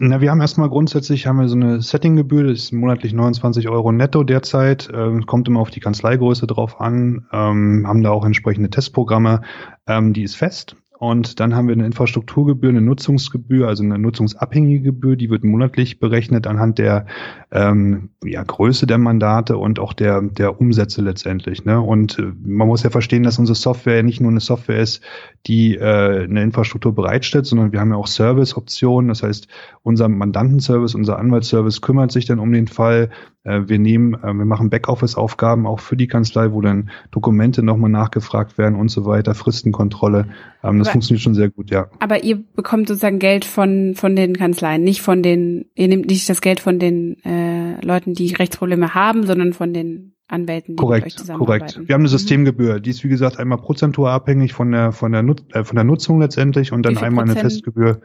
Na, 0.00 0.20
wir 0.20 0.30
haben 0.30 0.40
erstmal 0.40 0.70
grundsätzlich 0.70 1.26
haben 1.26 1.38
wir 1.38 1.48
so 1.48 1.54
eine 1.54 1.82
Settinggebühr, 1.82 2.44
das 2.44 2.58
ist 2.58 2.72
monatlich 2.72 3.12
29 3.12 3.68
Euro 3.68 3.92
netto 3.92 4.24
derzeit, 4.24 4.90
ähm, 4.92 5.26
kommt 5.26 5.48
immer 5.48 5.60
auf 5.60 5.70
die 5.70 5.80
Kanzleigröße 5.80 6.46
drauf 6.46 6.80
an, 6.80 7.26
ähm, 7.30 7.84
haben 7.86 8.02
da 8.02 8.10
auch 8.10 8.24
entsprechende 8.24 8.70
Testprogramme, 8.70 9.42
ähm, 9.86 10.12
die 10.12 10.22
ist 10.22 10.34
fest. 10.34 10.76
Und 11.02 11.40
dann 11.40 11.56
haben 11.56 11.66
wir 11.66 11.74
eine 11.74 11.84
Infrastrukturgebühr, 11.84 12.70
eine 12.70 12.80
Nutzungsgebühr, 12.80 13.66
also 13.66 13.82
eine 13.82 13.98
nutzungsabhängige 13.98 14.82
Gebühr, 14.82 15.16
die 15.16 15.30
wird 15.30 15.42
monatlich 15.42 15.98
berechnet 15.98 16.46
anhand 16.46 16.78
der 16.78 17.06
ähm, 17.50 18.10
ja, 18.22 18.40
Größe 18.44 18.86
der 18.86 18.98
Mandate 18.98 19.56
und 19.56 19.80
auch 19.80 19.94
der, 19.94 20.22
der 20.22 20.60
Umsätze 20.60 21.02
letztendlich. 21.02 21.64
Ne? 21.64 21.80
Und 21.80 22.20
äh, 22.20 22.30
man 22.44 22.68
muss 22.68 22.84
ja 22.84 22.90
verstehen, 22.90 23.24
dass 23.24 23.40
unsere 23.40 23.56
Software 23.56 24.04
nicht 24.04 24.20
nur 24.20 24.30
eine 24.30 24.38
Software 24.38 24.78
ist, 24.78 25.02
die 25.48 25.74
äh, 25.74 26.22
eine 26.22 26.44
Infrastruktur 26.44 26.94
bereitstellt, 26.94 27.46
sondern 27.46 27.72
wir 27.72 27.80
haben 27.80 27.90
ja 27.90 27.96
auch 27.96 28.06
Service-Optionen. 28.06 29.08
Das 29.08 29.24
heißt, 29.24 29.48
unser 29.82 30.08
Mandantenservice, 30.08 30.94
unser 30.94 31.18
Anwaltsservice 31.18 31.80
kümmert 31.80 32.12
sich 32.12 32.26
dann 32.26 32.38
um 32.38 32.52
den 32.52 32.68
Fall, 32.68 33.10
wir 33.44 33.78
nehmen, 33.78 34.14
äh, 34.14 34.32
wir 34.32 34.44
machen 34.44 34.70
Backoffice-Aufgaben 34.70 35.66
auch 35.66 35.80
für 35.80 35.96
die 35.96 36.06
Kanzlei, 36.06 36.52
wo 36.52 36.60
dann 36.60 36.90
Dokumente 37.10 37.62
nochmal 37.62 37.90
nachgefragt 37.90 38.58
werden 38.58 38.78
und 38.78 38.90
so 38.90 39.04
weiter, 39.04 39.34
Fristenkontrolle. 39.34 40.28
Ähm, 40.62 40.78
das 40.78 40.88
aber, 40.88 40.92
funktioniert 40.92 41.22
schon 41.22 41.34
sehr 41.34 41.50
gut, 41.50 41.70
ja. 41.70 41.88
Aber 41.98 42.22
ihr 42.22 42.36
bekommt 42.54 42.88
sozusagen 42.88 43.18
Geld 43.18 43.44
von, 43.44 43.94
von 43.96 44.14
den 44.14 44.36
Kanzleien, 44.36 44.84
nicht 44.84 45.02
von 45.02 45.22
den, 45.22 45.66
ihr 45.74 45.88
nehmt 45.88 46.08
nicht 46.08 46.28
das 46.28 46.40
Geld 46.40 46.60
von 46.60 46.78
den 46.78 47.22
äh, 47.24 47.84
Leuten, 47.84 48.14
die 48.14 48.32
Rechtsprobleme 48.32 48.94
haben, 48.94 49.26
sondern 49.26 49.52
von 49.52 49.74
den 49.74 50.14
Anwälten, 50.28 50.76
die 50.76 50.80
korrekt, 50.80 51.04
mit 51.04 51.12
euch 51.12 51.18
zusammenarbeiten. 51.18 51.66
Korrekt. 51.66 51.88
Wir 51.88 51.94
haben 51.94 52.00
eine 52.00 52.08
mhm. 52.08 52.12
Systemgebühr, 52.12 52.80
die 52.80 52.90
ist 52.90 53.04
wie 53.04 53.08
gesagt 53.08 53.38
einmal 53.38 53.58
prozentual 53.58 54.12
abhängig 54.12 54.54
von 54.54 54.72
der 54.72 54.92
von 54.92 55.12
der 55.12 55.22
Nut 55.22 55.44
äh, 55.52 55.62
von 55.62 55.76
der 55.76 55.84
Nutzung 55.84 56.20
letztendlich 56.20 56.72
und 56.72 56.86
dann 56.86 56.96
einmal 56.96 57.26
Prozent? 57.26 57.38
eine 57.38 57.50
Festgebühr 57.50 58.00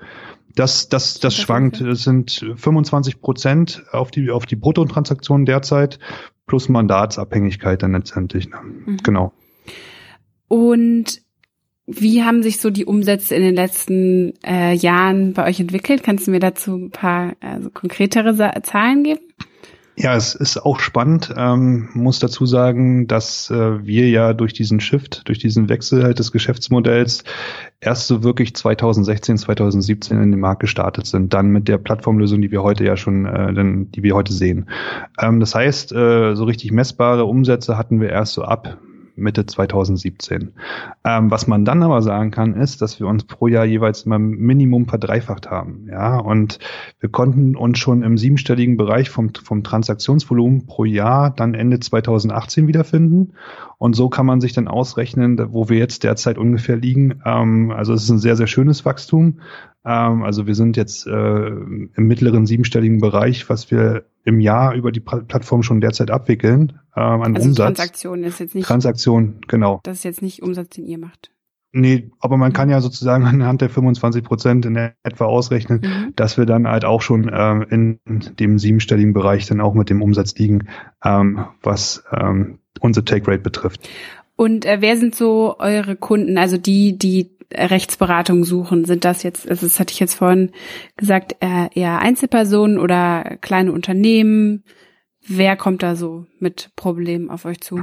das, 0.59 0.89
das, 0.89 1.19
das 1.19 1.35
schwankt. 1.35 1.81
Es 1.81 2.03
sind 2.03 2.45
25 2.55 3.21
Prozent 3.21 3.83
auf 3.91 4.11
die, 4.11 4.31
auf 4.31 4.45
die 4.45 4.55
Bruttotransaktionen 4.55 5.45
derzeit 5.45 5.99
plus 6.47 6.69
Mandatsabhängigkeit 6.69 7.83
dann 7.83 7.93
letztendlich. 7.93 8.49
Ne? 8.49 8.57
Mhm. 8.85 8.97
Genau. 9.03 9.33
Und 10.47 11.21
wie 11.85 12.23
haben 12.23 12.43
sich 12.43 12.59
so 12.59 12.69
die 12.69 12.85
Umsätze 12.85 13.35
in 13.35 13.43
den 13.43 13.55
letzten 13.55 14.33
äh, 14.43 14.73
Jahren 14.73 15.33
bei 15.33 15.47
euch 15.47 15.59
entwickelt? 15.59 16.03
Kannst 16.03 16.27
du 16.27 16.31
mir 16.31 16.39
dazu 16.39 16.75
ein 16.75 16.91
paar 16.91 17.35
also 17.39 17.69
konkretere 17.69 18.61
Zahlen 18.63 19.03
geben? 19.03 19.26
Ja, 19.99 20.15
es 20.15 20.35
ist 20.35 20.57
auch 20.57 20.79
spannend. 20.79 21.33
Ähm, 21.35 21.89
muss 21.95 22.19
dazu 22.19 22.45
sagen, 22.45 23.07
dass 23.07 23.49
äh, 23.49 23.83
wir 23.83 24.07
ja 24.09 24.33
durch 24.33 24.53
diesen 24.53 24.79
Shift, 24.79 25.27
durch 25.27 25.39
diesen 25.39 25.69
Wechsel 25.69 26.03
halt 26.03 26.19
des 26.19 26.31
Geschäftsmodells 26.31 27.23
erst 27.79 28.05
so 28.05 28.21
wirklich 28.21 28.55
2016, 28.55 29.37
2017 29.37 30.21
in 30.21 30.29
den 30.29 30.39
Markt 30.39 30.59
gestartet 30.59 31.07
sind. 31.07 31.33
Dann 31.33 31.47
mit 31.47 31.67
der 31.67 31.79
Plattformlösung, 31.79 32.43
die 32.43 32.51
wir 32.51 32.61
heute 32.61 32.85
ja 32.85 32.95
schon, 32.95 33.25
äh, 33.25 33.87
die 33.89 34.03
wir 34.03 34.13
heute 34.13 34.33
sehen. 34.33 34.69
Ähm, 35.19 35.39
das 35.39 35.55
heißt, 35.55 35.91
äh, 35.93 36.35
so 36.35 36.43
richtig 36.43 36.71
messbare 36.71 37.25
Umsätze 37.25 37.75
hatten 37.75 37.99
wir 37.99 38.09
erst 38.09 38.33
so 38.33 38.43
ab 38.43 38.77
Mitte 39.17 39.45
2017. 39.45 40.53
Ähm, 41.03 41.31
was 41.31 41.47
man 41.47 41.65
dann 41.65 41.83
aber 41.83 42.01
sagen 42.01 42.31
kann, 42.31 42.53
ist, 42.53 42.81
dass 42.81 42.99
wir 42.99 43.07
uns 43.07 43.23
pro 43.23 43.47
Jahr 43.47 43.65
jeweils 43.65 44.03
immer 44.03 44.19
Minimum 44.19 44.87
verdreifacht 44.87 45.49
haben. 45.49 45.87
Ja, 45.89 46.17
und 46.17 46.59
wir 46.99 47.09
konnten 47.09 47.55
uns 47.55 47.79
schon 47.79 48.03
im 48.03 48.17
siebenstelligen 48.17 48.77
Bereich 48.77 49.09
vom, 49.09 49.31
vom 49.33 49.63
Transaktionsvolumen 49.63 50.65
pro 50.65 50.85
Jahr 50.85 51.31
dann 51.31 51.53
Ende 51.53 51.79
2018 51.79 52.67
wiederfinden. 52.67 53.33
Und 53.79 53.95
so 53.95 54.09
kann 54.09 54.25
man 54.25 54.41
sich 54.41 54.53
dann 54.53 54.67
ausrechnen, 54.67 55.39
wo 55.53 55.69
wir 55.69 55.77
jetzt 55.77 56.03
derzeit 56.03 56.37
ungefähr 56.37 56.77
liegen. 56.77 57.21
Ähm, 57.25 57.71
also 57.71 57.93
es 57.93 58.03
ist 58.03 58.09
ein 58.09 58.19
sehr, 58.19 58.35
sehr 58.35 58.47
schönes 58.47 58.85
Wachstum. 58.85 59.39
Ähm, 59.87 60.23
also 60.23 60.47
wir 60.47 60.55
sind 60.55 60.75
jetzt 60.75 61.07
äh, 61.07 61.47
im 61.47 61.91
mittleren 61.95 62.45
siebenstelligen 62.45 62.99
Bereich, 62.99 63.49
was 63.49 63.71
wir 63.71 64.03
im 64.25 64.41
Jahr 64.41 64.75
über 64.75 64.91
die 64.91 64.99
Plattform 64.99 65.63
schon 65.63 65.79
derzeit 65.79 66.11
abwickeln 66.11 66.79
ähm, 66.95 67.21
an 67.21 67.35
also 67.35 67.47
Umsatz. 67.47 67.65
Transaktion 67.65 68.23
ist 68.25 68.39
jetzt 68.41 68.53
nicht. 68.53 68.67
Transaktion, 68.67 69.39
genau. 69.47 69.79
Das 69.83 69.99
ist 69.99 70.03
jetzt 70.03 70.21
nicht 70.21 70.43
Umsatz, 70.43 70.71
den 70.71 70.85
ihr 70.85 70.97
macht. 70.97 71.31
Nee, 71.71 72.11
aber 72.19 72.37
man 72.37 72.51
kann 72.51 72.69
ja 72.69 72.81
sozusagen 72.81 73.23
anhand 73.25 73.61
der 73.61 73.69
25 73.69 74.23
Prozent 74.23 74.65
in 74.65 74.75
etwa 74.75 75.25
ausrechnen, 75.25 75.79
mhm. 75.81 76.13
dass 76.17 76.37
wir 76.37 76.45
dann 76.45 76.67
halt 76.67 76.83
auch 76.83 77.01
schon 77.01 77.31
ähm, 77.33 77.65
in 77.69 77.99
dem 78.37 78.59
siebenstelligen 78.59 79.13
Bereich 79.13 79.45
dann 79.45 79.61
auch 79.61 79.73
mit 79.73 79.89
dem 79.89 80.01
Umsatz 80.01 80.35
liegen, 80.35 80.67
ähm, 81.03 81.45
was 81.63 82.03
ähm, 82.11 82.59
unsere 82.81 83.05
Take 83.05 83.31
Rate 83.31 83.41
betrifft. 83.41 83.87
Und 84.35 84.65
äh, 84.65 84.81
wer 84.81 84.97
sind 84.97 85.15
so 85.15 85.55
eure 85.59 85.95
Kunden? 85.95 86.37
Also 86.37 86.57
die, 86.57 86.97
die 86.97 87.36
Rechtsberatung 87.53 88.43
suchen? 88.43 88.85
Sind 88.85 89.05
das 89.05 89.23
jetzt, 89.23 89.49
also 89.49 89.65
das 89.65 89.79
hatte 89.79 89.93
ich 89.93 89.99
jetzt 89.99 90.15
vorhin 90.15 90.51
gesagt, 90.95 91.35
eher, 91.39 91.99
Einzelpersonen 91.99 92.79
oder 92.79 93.37
kleine 93.41 93.71
Unternehmen? 93.71 94.63
Wer 95.27 95.55
kommt 95.57 95.83
da 95.83 95.95
so 95.95 96.25
mit 96.39 96.71
Problemen 96.75 97.29
auf 97.29 97.45
euch 97.45 97.61
zu? 97.61 97.81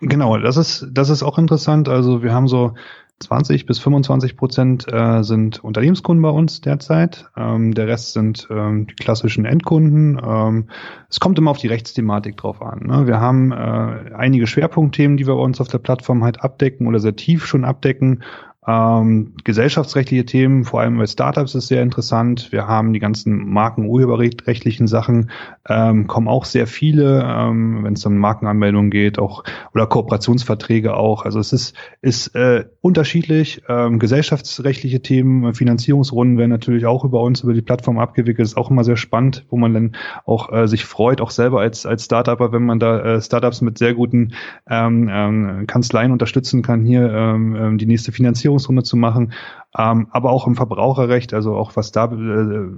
Genau, 0.00 0.38
das 0.38 0.56
ist, 0.56 0.86
das 0.92 1.10
ist 1.10 1.22
auch 1.22 1.38
interessant. 1.38 1.88
Also 1.88 2.22
wir 2.22 2.32
haben 2.32 2.46
so 2.46 2.74
20 3.20 3.66
bis 3.66 3.80
25 3.80 4.36
Prozent 4.36 4.86
äh, 4.92 5.24
sind 5.24 5.62
Unternehmenskunden 5.64 6.22
bei 6.22 6.30
uns 6.30 6.60
derzeit. 6.60 7.28
Ähm, 7.36 7.74
der 7.74 7.88
Rest 7.88 8.12
sind 8.12 8.46
ähm, 8.50 8.86
die 8.86 8.94
klassischen 8.94 9.44
Endkunden. 9.44 10.20
Ähm, 10.24 10.68
es 11.10 11.18
kommt 11.18 11.38
immer 11.38 11.50
auf 11.50 11.58
die 11.58 11.66
Rechtsthematik 11.66 12.36
drauf 12.36 12.62
an. 12.62 12.86
Ne? 12.86 13.06
Wir 13.08 13.20
haben 13.20 13.50
äh, 13.50 14.14
einige 14.14 14.46
Schwerpunktthemen, 14.46 15.16
die 15.16 15.26
wir 15.26 15.34
bei 15.34 15.40
uns 15.40 15.60
auf 15.60 15.68
der 15.68 15.78
Plattform 15.78 16.22
halt 16.22 16.42
abdecken 16.42 16.86
oder 16.86 17.00
sehr 17.00 17.16
tief 17.16 17.44
schon 17.44 17.64
abdecken. 17.64 18.22
Ähm, 18.68 19.32
gesellschaftsrechtliche 19.44 20.26
Themen, 20.26 20.64
vor 20.64 20.82
allem 20.82 20.98
bei 20.98 21.06
Startups 21.06 21.54
ist 21.54 21.68
sehr 21.68 21.82
interessant. 21.82 22.52
Wir 22.52 22.66
haben 22.66 22.92
die 22.92 22.98
ganzen 22.98 23.48
Markenurheberrechtlichen 23.48 24.86
Sachen, 24.86 25.30
ähm, 25.66 26.06
kommen 26.06 26.28
auch 26.28 26.44
sehr 26.44 26.66
viele, 26.66 27.22
ähm, 27.26 27.82
wenn 27.82 27.94
es 27.94 28.04
um 28.04 28.18
Markenanmeldungen 28.18 28.90
geht, 28.90 29.18
auch 29.18 29.42
oder 29.72 29.86
Kooperationsverträge 29.86 30.94
auch. 30.94 31.24
Also 31.24 31.40
es 31.40 31.54
ist, 31.54 31.76
ist 32.02 32.34
äh, 32.34 32.66
unterschiedlich. 32.82 33.62
Ähm, 33.70 33.98
gesellschaftsrechtliche 33.98 35.00
Themen, 35.00 35.54
Finanzierungsrunden 35.54 36.36
werden 36.36 36.50
natürlich 36.50 36.84
auch 36.84 37.06
über 37.06 37.22
uns, 37.22 37.40
über 37.40 37.54
die 37.54 37.62
Plattform 37.62 37.98
abgewickelt. 37.98 38.46
ist 38.46 38.58
auch 38.58 38.70
immer 38.70 38.84
sehr 38.84 38.98
spannend, 38.98 39.46
wo 39.48 39.56
man 39.56 39.72
dann 39.72 39.96
auch 40.26 40.52
äh, 40.52 40.68
sich 40.68 40.84
freut, 40.84 41.22
auch 41.22 41.30
selber 41.30 41.60
als, 41.60 41.86
als 41.86 42.04
Startupper, 42.04 42.52
wenn 42.52 42.64
man 42.64 42.78
da 42.78 43.00
äh, 43.00 43.22
Startups 43.22 43.62
mit 43.62 43.78
sehr 43.78 43.94
guten 43.94 44.34
ähm, 44.68 45.08
ähm, 45.10 45.66
Kanzleien 45.66 46.12
unterstützen 46.12 46.60
kann, 46.60 46.84
hier 46.84 47.10
ähm, 47.10 47.56
ähm 47.56 47.78
die 47.78 47.86
nächste 47.86 48.12
Finanzierung 48.12 48.57
Finanzierungsrunde 48.58 48.82
zu 48.82 48.96
machen, 48.96 49.32
ähm, 49.76 50.08
aber 50.10 50.30
auch 50.30 50.46
im 50.46 50.56
Verbraucherrecht, 50.56 51.34
also 51.34 51.56
auch 51.56 51.76
was 51.76 51.92
da 51.92 52.06
äh, 52.06 52.68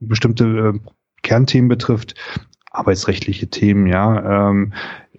bestimmte 0.00 0.44
äh, 0.44 0.78
Kernthemen 1.22 1.68
betrifft, 1.68 2.14
arbeitsrechtliche 2.70 3.48
Themen, 3.48 3.86
ja. 3.86 4.50
Ähm, 4.50 4.72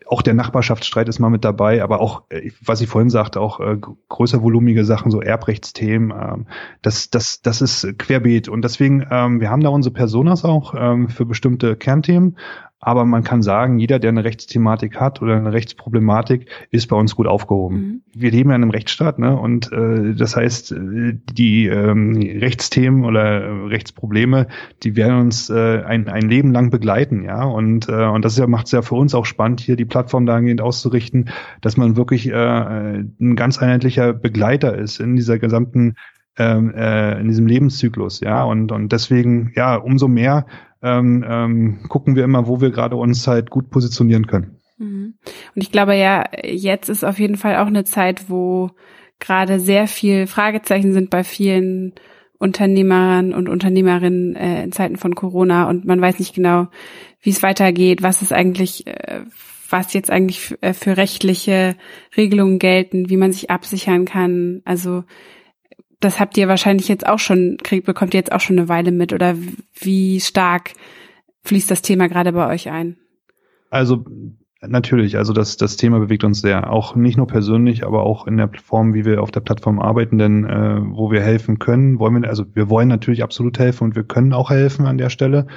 auch 0.05 0.21
der 0.21 0.33
Nachbarschaftsstreit 0.33 1.07
ist 1.07 1.19
mal 1.19 1.29
mit 1.29 1.45
dabei, 1.45 1.81
aber 1.81 2.01
auch, 2.01 2.23
äh, 2.29 2.51
was 2.63 2.81
ich 2.81 2.89
vorhin 2.89 3.09
sagte, 3.09 3.39
auch 3.39 3.59
äh, 3.59 3.77
größer 4.09 4.41
volumige 4.41 4.83
Sachen, 4.83 5.11
so 5.11 5.21
Erbrechtsthemen, 5.21 6.11
ähm, 6.11 6.47
das, 6.81 7.09
das, 7.09 7.41
das 7.41 7.61
ist 7.61 7.97
querbeet. 7.97 8.49
Und 8.49 8.63
deswegen, 8.63 9.07
ähm, 9.09 9.39
wir 9.39 9.49
haben 9.49 9.63
da 9.63 9.69
unsere 9.69 9.93
Personas 9.93 10.43
auch 10.43 10.73
ähm, 10.77 11.07
für 11.07 11.25
bestimmte 11.25 11.75
Kernthemen, 11.77 12.37
aber 12.85 13.05
man 13.05 13.23
kann 13.23 13.41
sagen, 13.41 13.79
jeder, 13.79 13.97
der 13.97 14.09
eine 14.09 14.25
Rechtsthematik 14.25 14.99
hat 14.99 15.21
oder 15.21 15.37
eine 15.37 15.53
Rechtsproblematik, 15.53 16.49
ist 16.69 16.87
bei 16.87 16.97
uns 16.97 17.15
gut 17.15 17.27
aufgehoben. 17.27 17.75
Mhm. 17.75 18.01
Wir 18.13 18.31
leben 18.31 18.49
ja 18.49 18.57
in 18.57 18.63
einem 18.63 18.71
Rechtsstaat, 18.71 19.19
ne? 19.19 19.37
Und 19.37 19.71
äh, 19.71 20.13
das 20.13 20.35
heißt, 20.35 20.73
äh, 20.73 21.13
die 21.31 21.67
ähm, 21.67 22.15
Rechtsthemen 22.15 23.05
oder 23.05 23.69
Rechtsprobleme, 23.69 24.47
die 24.83 24.97
werden 24.97 25.19
uns 25.19 25.49
äh, 25.49 25.81
ein, 25.83 26.09
ein 26.09 26.27
Leben 26.27 26.51
lang 26.51 26.71
begleiten, 26.71 27.23
ja. 27.23 27.43
Und, 27.43 27.87
äh, 27.87 28.05
und 28.05 28.25
das 28.25 28.37
ja, 28.37 28.47
macht 28.47 28.65
es 28.65 28.73
ja 28.73 28.81
für 28.81 28.95
uns 28.95 29.15
auch 29.15 29.25
spannend, 29.25 29.61
hier 29.61 29.77
die 29.77 29.85
Plattform 29.85 30.25
dahingehend 30.25 30.59
auszurichten, 30.59 31.29
dass 31.61 31.77
man 31.77 31.95
wirklich 31.95 32.27
äh, 32.29 32.33
ein 32.33 33.35
ganz 33.37 33.59
einheitlicher 33.59 34.11
Begleiter 34.11 34.77
ist 34.77 34.99
in 34.99 35.15
dieser 35.15 35.39
gesamten 35.39 35.95
ähm, 36.37 36.73
äh, 36.73 37.19
in 37.19 37.27
diesem 37.27 37.47
Lebenszyklus, 37.47 38.19
ja. 38.19 38.43
Und, 38.43 38.71
und 38.71 38.91
deswegen, 38.91 39.51
ja, 39.55 39.75
umso 39.75 40.07
mehr 40.07 40.45
ähm, 40.83 41.25
ähm, 41.27 41.79
gucken 41.87 42.15
wir 42.15 42.23
immer, 42.23 42.47
wo 42.47 42.61
wir 42.61 42.69
gerade 42.69 42.95
uns 42.95 43.25
halt 43.27 43.49
gut 43.49 43.69
positionieren 43.69 44.27
können. 44.27 44.59
Mhm. 44.77 45.15
Und 45.55 45.61
ich 45.61 45.71
glaube 45.71 45.95
ja, 45.95 46.25
jetzt 46.43 46.89
ist 46.89 47.03
auf 47.03 47.19
jeden 47.19 47.37
Fall 47.37 47.57
auch 47.57 47.67
eine 47.67 47.85
Zeit, 47.85 48.29
wo 48.29 48.71
gerade 49.19 49.59
sehr 49.59 49.87
viel 49.87 50.27
Fragezeichen 50.27 50.93
sind 50.93 51.09
bei 51.09 51.23
vielen 51.23 51.93
Unternehmern 52.37 53.33
und 53.33 53.47
Unternehmerinnen 53.47 54.35
äh, 54.35 54.63
in 54.63 54.73
Zeiten 54.73 54.97
von 54.97 55.15
Corona 55.15 55.69
und 55.69 55.85
man 55.85 56.01
weiß 56.01 56.19
nicht 56.19 56.35
genau, 56.35 56.67
wie 57.21 57.29
es 57.29 57.41
weitergeht, 57.41 58.03
was 58.03 58.21
ist 58.21 58.33
eigentlich, 58.33 58.85
äh, 58.85 59.21
was 59.69 59.93
jetzt 59.93 60.11
eigentlich 60.11 60.55
äh, 60.59 60.73
für 60.73 60.97
rechtliche 60.97 61.77
Regelungen 62.17 62.59
gelten, 62.59 63.09
wie 63.09 63.15
man 63.15 63.31
sich 63.31 63.49
absichern 63.49 64.03
kann. 64.03 64.61
Also 64.65 65.05
das 66.03 66.19
habt 66.19 66.37
ihr 66.37 66.47
wahrscheinlich 66.47 66.87
jetzt 66.87 67.05
auch 67.05 67.19
schon, 67.19 67.57
kriegt, 67.63 67.85
bekommt 67.85 68.13
ihr 68.13 68.19
jetzt 68.19 68.31
auch 68.31 68.39
schon 68.39 68.57
eine 68.57 68.69
Weile 68.69 68.91
mit 68.91 69.13
oder 69.13 69.35
wie 69.79 70.19
stark 70.19 70.73
fließt 71.43 71.69
das 71.69 71.81
Thema 71.81 72.07
gerade 72.07 72.31
bei 72.33 72.47
euch 72.47 72.69
ein? 72.69 72.97
Also 73.69 74.05
Natürlich, 74.67 75.17
also 75.17 75.33
das, 75.33 75.57
das 75.57 75.75
Thema 75.75 75.99
bewegt 75.99 76.23
uns 76.23 76.41
sehr. 76.41 76.71
Auch 76.71 76.95
nicht 76.95 77.17
nur 77.17 77.27
persönlich, 77.27 77.85
aber 77.85 78.03
auch 78.03 78.27
in 78.27 78.37
der 78.37 78.49
Form, 78.63 78.93
wie 78.93 79.03
wir 79.03 79.21
auf 79.21 79.31
der 79.31 79.41
Plattform 79.41 79.79
arbeiten, 79.79 80.17
denn 80.17 80.45
äh, 80.45 80.79
wo 80.81 81.11
wir 81.11 81.21
helfen 81.21 81.59
können, 81.59 81.99
wollen 81.99 82.21
wir, 82.21 82.29
also 82.29 82.45
wir 82.53 82.69
wollen 82.69 82.87
natürlich 82.87 83.23
absolut 83.23 83.59
helfen 83.59 83.85
und 83.85 83.95
wir 83.95 84.03
können 84.03 84.31
auch 84.31 84.49
helfen 84.51 84.85
an 84.85 84.97
der 84.97 85.09
Stelle. 85.09 85.47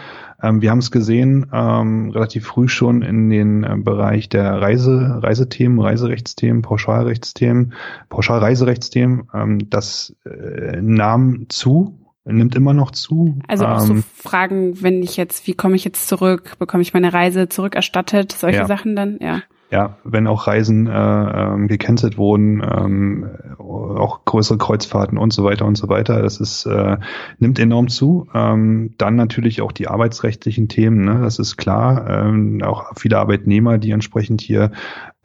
Ähm, 0.43 0.61
wir 0.61 0.71
haben 0.71 0.79
es 0.79 0.91
gesehen, 0.91 1.47
ähm, 1.53 2.11
relativ 2.11 2.47
früh 2.47 2.69
schon 2.69 3.03
in 3.03 3.31
den 3.31 3.65
äh, 3.65 3.77
Bereich 3.79 4.29
der 4.29 4.61
Reise, 4.61 5.21
Reisethemen, 5.23 5.79
Reiserechtsthemen, 5.81 6.63
Pauschalrechtsthemen, 6.63 7.75
Pauschalreiserechtsthemen, 8.09 9.29
ähm, 9.33 9.71
das 9.71 10.17
äh, 10.25 10.81
nahm 10.81 11.47
zu 11.49 12.06
nimmt 12.27 12.55
immer 12.55 12.75
noch 12.75 12.91
zu. 12.91 13.39
Also 13.49 13.67
auch 13.67 13.81
ähm, 13.83 13.87
so 13.87 14.03
Fragen, 14.17 14.83
wenn 14.83 15.03
ich 15.03 15.17
jetzt, 15.17 15.47
wie 15.47 15.55
komme 15.55 15.77
ich 15.77 15.85
jetzt 15.85 16.09
zurück, 16.09 16.57
bekomme 16.59 16.83
ich 16.83 16.93
meine 16.93 17.13
Reise 17.13 17.49
zurückerstattet, 17.49 18.33
solche 18.33 18.59
ja. 18.59 18.67
Sachen 18.67 18.97
dann, 18.97 19.19
ja. 19.21 19.43
Ja, 19.69 19.97
wenn 20.05 20.29
auch 20.29 20.47
Reisen 20.47 20.87
äh, 20.87 20.93
ähm, 20.93 21.67
gecancelt 21.67 22.19
wurden, 22.19 22.63
ähm, 22.63 23.29
auch 23.59 24.25
größere 24.25 24.59
Kreuzfahrten 24.59 25.19
und 25.19 25.33
so 25.33 25.43
weiter 25.43 25.67
und 25.67 25.77
so 25.77 25.89
weiter, 25.89 26.23
das 26.23 26.39
ist 26.41 26.67
äh, 26.67 26.99
nimmt 27.41 27.59
enorm 27.59 27.89
zu. 27.89 28.29
Ähm, 28.33 28.95
dann 28.97 29.17
natürlich 29.17 29.63
auch 29.63 29.73
die 29.73 29.89
arbeitsrechtlichen 29.89 30.69
Themen, 30.69 31.05
ne? 31.05 31.21
das 31.21 31.41
ist 31.41 31.57
klar. 31.57 32.09
Ähm, 32.09 32.63
auch 32.63 32.93
viele 32.97 33.19
Arbeitnehmer, 33.19 33.79
die 33.79 33.91
entsprechend 33.91 34.41
hier 34.41 34.71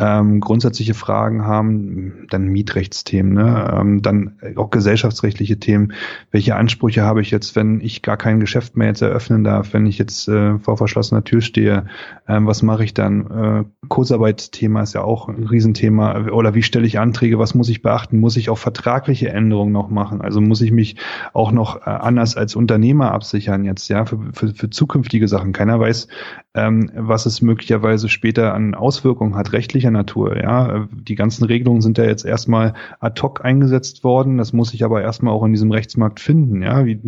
ähm, 0.02 0.40
grundsätzliche 0.40 0.96
Fragen 0.96 1.46
haben, 1.46 2.26
dann 2.32 2.48
Mietrechtsthemen, 2.48 3.34
ne? 3.34 3.72
ähm, 3.80 4.02
dann 4.02 4.34
auch 4.56 4.72
gesellschaftsrechtliche 4.72 5.60
Themen. 5.60 5.94
Welche 6.32 6.56
Ansprüche 6.56 7.04
habe 7.04 7.22
ich 7.22 7.30
jetzt, 7.30 7.56
wenn 7.56 7.82
ich 7.82 8.02
gar 8.02 8.18
kein 8.18 8.40
Geschäft 8.40 8.76
mehr 8.76 8.88
jetzt 8.88 9.04
eröffnen 9.04 9.44
darf, 9.44 9.74
wenn 9.74 9.86
ich 9.86 10.00
jetzt 10.00 10.28
äh, 10.28 10.58
vor 10.58 10.78
verschlossener 10.78 11.24
Tür 11.24 11.42
stehe? 11.42 11.86
Ähm, 12.28 12.48
was 12.48 12.64
mache 12.64 12.84
ich 12.84 12.96
dann? 12.96 13.28
Äh, 13.30 13.88
Kurzarbeitsthema 13.90 14.82
ist 14.82 14.94
ja 14.94 15.04
auch 15.04 15.30
ein 15.30 15.46
Riesenthema. 15.46 16.30
Oder 16.30 16.56
wie 16.56 16.64
stelle 16.64 16.88
ich 16.88 16.98
Anträge? 16.98 17.38
Was 17.38 17.54
muss 17.54 17.70
ich 17.70 17.84
beachten? 17.84 18.20
Muss 18.20 18.38
ich 18.38 18.50
auch 18.50 18.58
vertragliche 18.58 19.30
Änderungen 19.30 19.72
noch 19.72 19.92
machen? 19.92 20.22
Also 20.22 20.42
muss 20.42 20.62
ich 20.62 20.72
mich 20.72 20.96
auch 21.34 21.52
noch 21.52 21.86
äh, 21.86 21.92
anders 21.92 22.36
als 22.36 22.56
Unternehmer 22.56 23.12
absichern 23.12 23.66
jetzt, 23.66 23.88
ja, 23.88 24.06
für, 24.06 24.18
für, 24.34 24.48
für 24.56 24.70
zukünftige 24.72 25.28
Sachen. 25.28 25.54
Keiner 25.54 25.80
weiß, 25.80 26.08
ähm, 26.56 26.90
was 26.96 27.28
es 27.28 27.44
möglicherweise 27.44 28.10
später 28.10 28.56
an 28.56 28.74
Auswirkungen 28.74 29.36
hat, 29.36 29.54
rechtlicher 29.54 29.91
rechtlicher 29.92 30.32
Natur. 30.32 30.42
Ja, 30.42 30.88
die 30.92 31.16
ganzen 31.16 31.46
Regelungen 31.46 31.82
sind 31.82 31.98
ja 31.98 32.06
jetzt 32.06 32.26
erstmal 32.26 32.74
ad 33.00 33.22
hoc 33.22 33.44
eingesetzt 33.44 34.04
worden. 34.04 34.38
Das 34.38 34.54
muss 34.54 34.70
sich 34.70 34.84
aber 34.84 35.02
erstmal 35.02 35.34
auch 35.34 35.44
in 35.44 35.54
diesem 35.54 35.72
Rechtsmarkt 35.72 36.20
finden. 36.20 36.62
Ja, 36.62 36.86
Wie, 36.86 37.00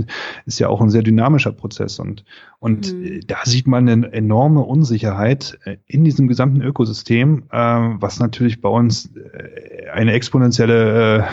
ist 0.46 0.60
ja 0.60 0.70
auch 0.70 0.82
ein 0.82 0.90
sehr 0.90 1.04
dynamischer 1.04 1.52
Prozess 1.52 2.00
und 2.00 2.24
und 2.60 2.94
mhm. 2.94 3.20
da 3.28 3.40
sieht 3.44 3.68
man 3.68 3.90
eine 3.90 4.14
enorme 4.14 4.62
Unsicherheit 4.62 5.60
äh, 5.66 5.76
in 5.86 6.06
diesem 6.06 6.30
gesamten 6.30 6.62
Ökosystem, 6.62 7.44
äh, 7.52 7.58
was 7.58 8.20
natürlich 8.20 8.62
bei 8.62 8.70
uns 8.70 9.12
äh, 9.18 9.90
eine 9.90 10.14
exponentielle 10.14 11.28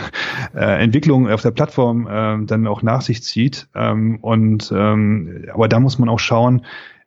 äh, 0.54 0.58
äh, 0.58 0.82
Entwicklung 0.82 1.30
auf 1.30 1.42
der 1.42 1.52
Plattform 1.52 2.08
äh, 2.08 2.44
dann 2.46 2.66
auch 2.66 2.82
nach 2.82 3.02
sich 3.02 3.22
zieht. 3.22 3.68
Ähm, 3.76 4.18
und 4.22 4.72
ähm, 4.74 5.44
aber 5.54 5.68
da 5.68 5.78
muss 5.78 6.00
man 6.00 6.08
auch 6.08 6.18
schauen, 6.18 6.62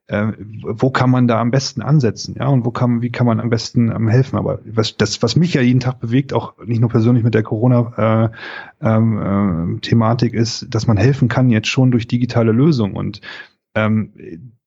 äh, 0.07 0.33
wo 0.63 0.89
kann 0.89 1.09
man 1.09 1.27
da 1.27 1.39
am 1.39 1.51
besten 1.51 1.81
ansetzen, 1.81 2.35
ja, 2.37 2.47
und 2.47 2.65
wo 2.65 2.71
kann, 2.71 3.01
wie 3.01 3.11
kann 3.11 3.25
man 3.25 3.39
am 3.39 3.49
besten 3.49 3.89
ähm, 3.89 4.09
helfen. 4.09 4.37
Aber 4.37 4.59
was, 4.65 4.97
das, 4.97 5.23
was 5.23 5.35
mich 5.35 5.53
ja 5.53 5.61
jeden 5.61 5.79
Tag 5.79 5.99
bewegt, 5.99 6.33
auch 6.33 6.53
nicht 6.65 6.81
nur 6.81 6.89
persönlich 6.89 7.23
mit 7.23 7.33
der 7.33 7.43
Corona-Thematik, 7.43 10.33
äh, 10.33 10.37
äh, 10.37 10.39
ist, 10.39 10.67
dass 10.69 10.87
man 10.87 10.97
helfen 10.97 11.29
kann 11.29 11.49
jetzt 11.49 11.69
schon 11.69 11.91
durch 11.91 12.07
digitale 12.07 12.51
Lösungen 12.51 12.95
und 12.95 13.21
ähm, 13.75 14.11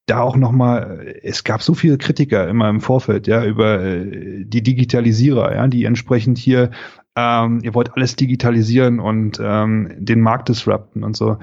da 0.06 0.20
auch 0.20 0.36
nochmal, 0.36 1.14
es 1.22 1.44
gab 1.44 1.62
so 1.62 1.74
viele 1.74 1.98
Kritiker 1.98 2.48
immer 2.48 2.68
im 2.68 2.80
Vorfeld, 2.80 3.26
ja, 3.26 3.44
über 3.44 3.82
äh, 3.82 4.44
die 4.44 4.62
Digitalisierer, 4.62 5.54
ja, 5.54 5.66
die 5.66 5.84
entsprechend 5.84 6.38
hier, 6.38 6.70
ähm, 7.16 7.60
ihr 7.62 7.74
wollt 7.74 7.92
alles 7.94 8.16
digitalisieren 8.16 9.00
und 9.00 9.40
ähm, 9.42 9.92
den 9.98 10.20
Markt 10.20 10.48
disrupten 10.48 11.02
und 11.02 11.16
so. 11.16 11.38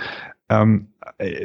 Ähm, 0.50 0.88
äh, 0.93 0.93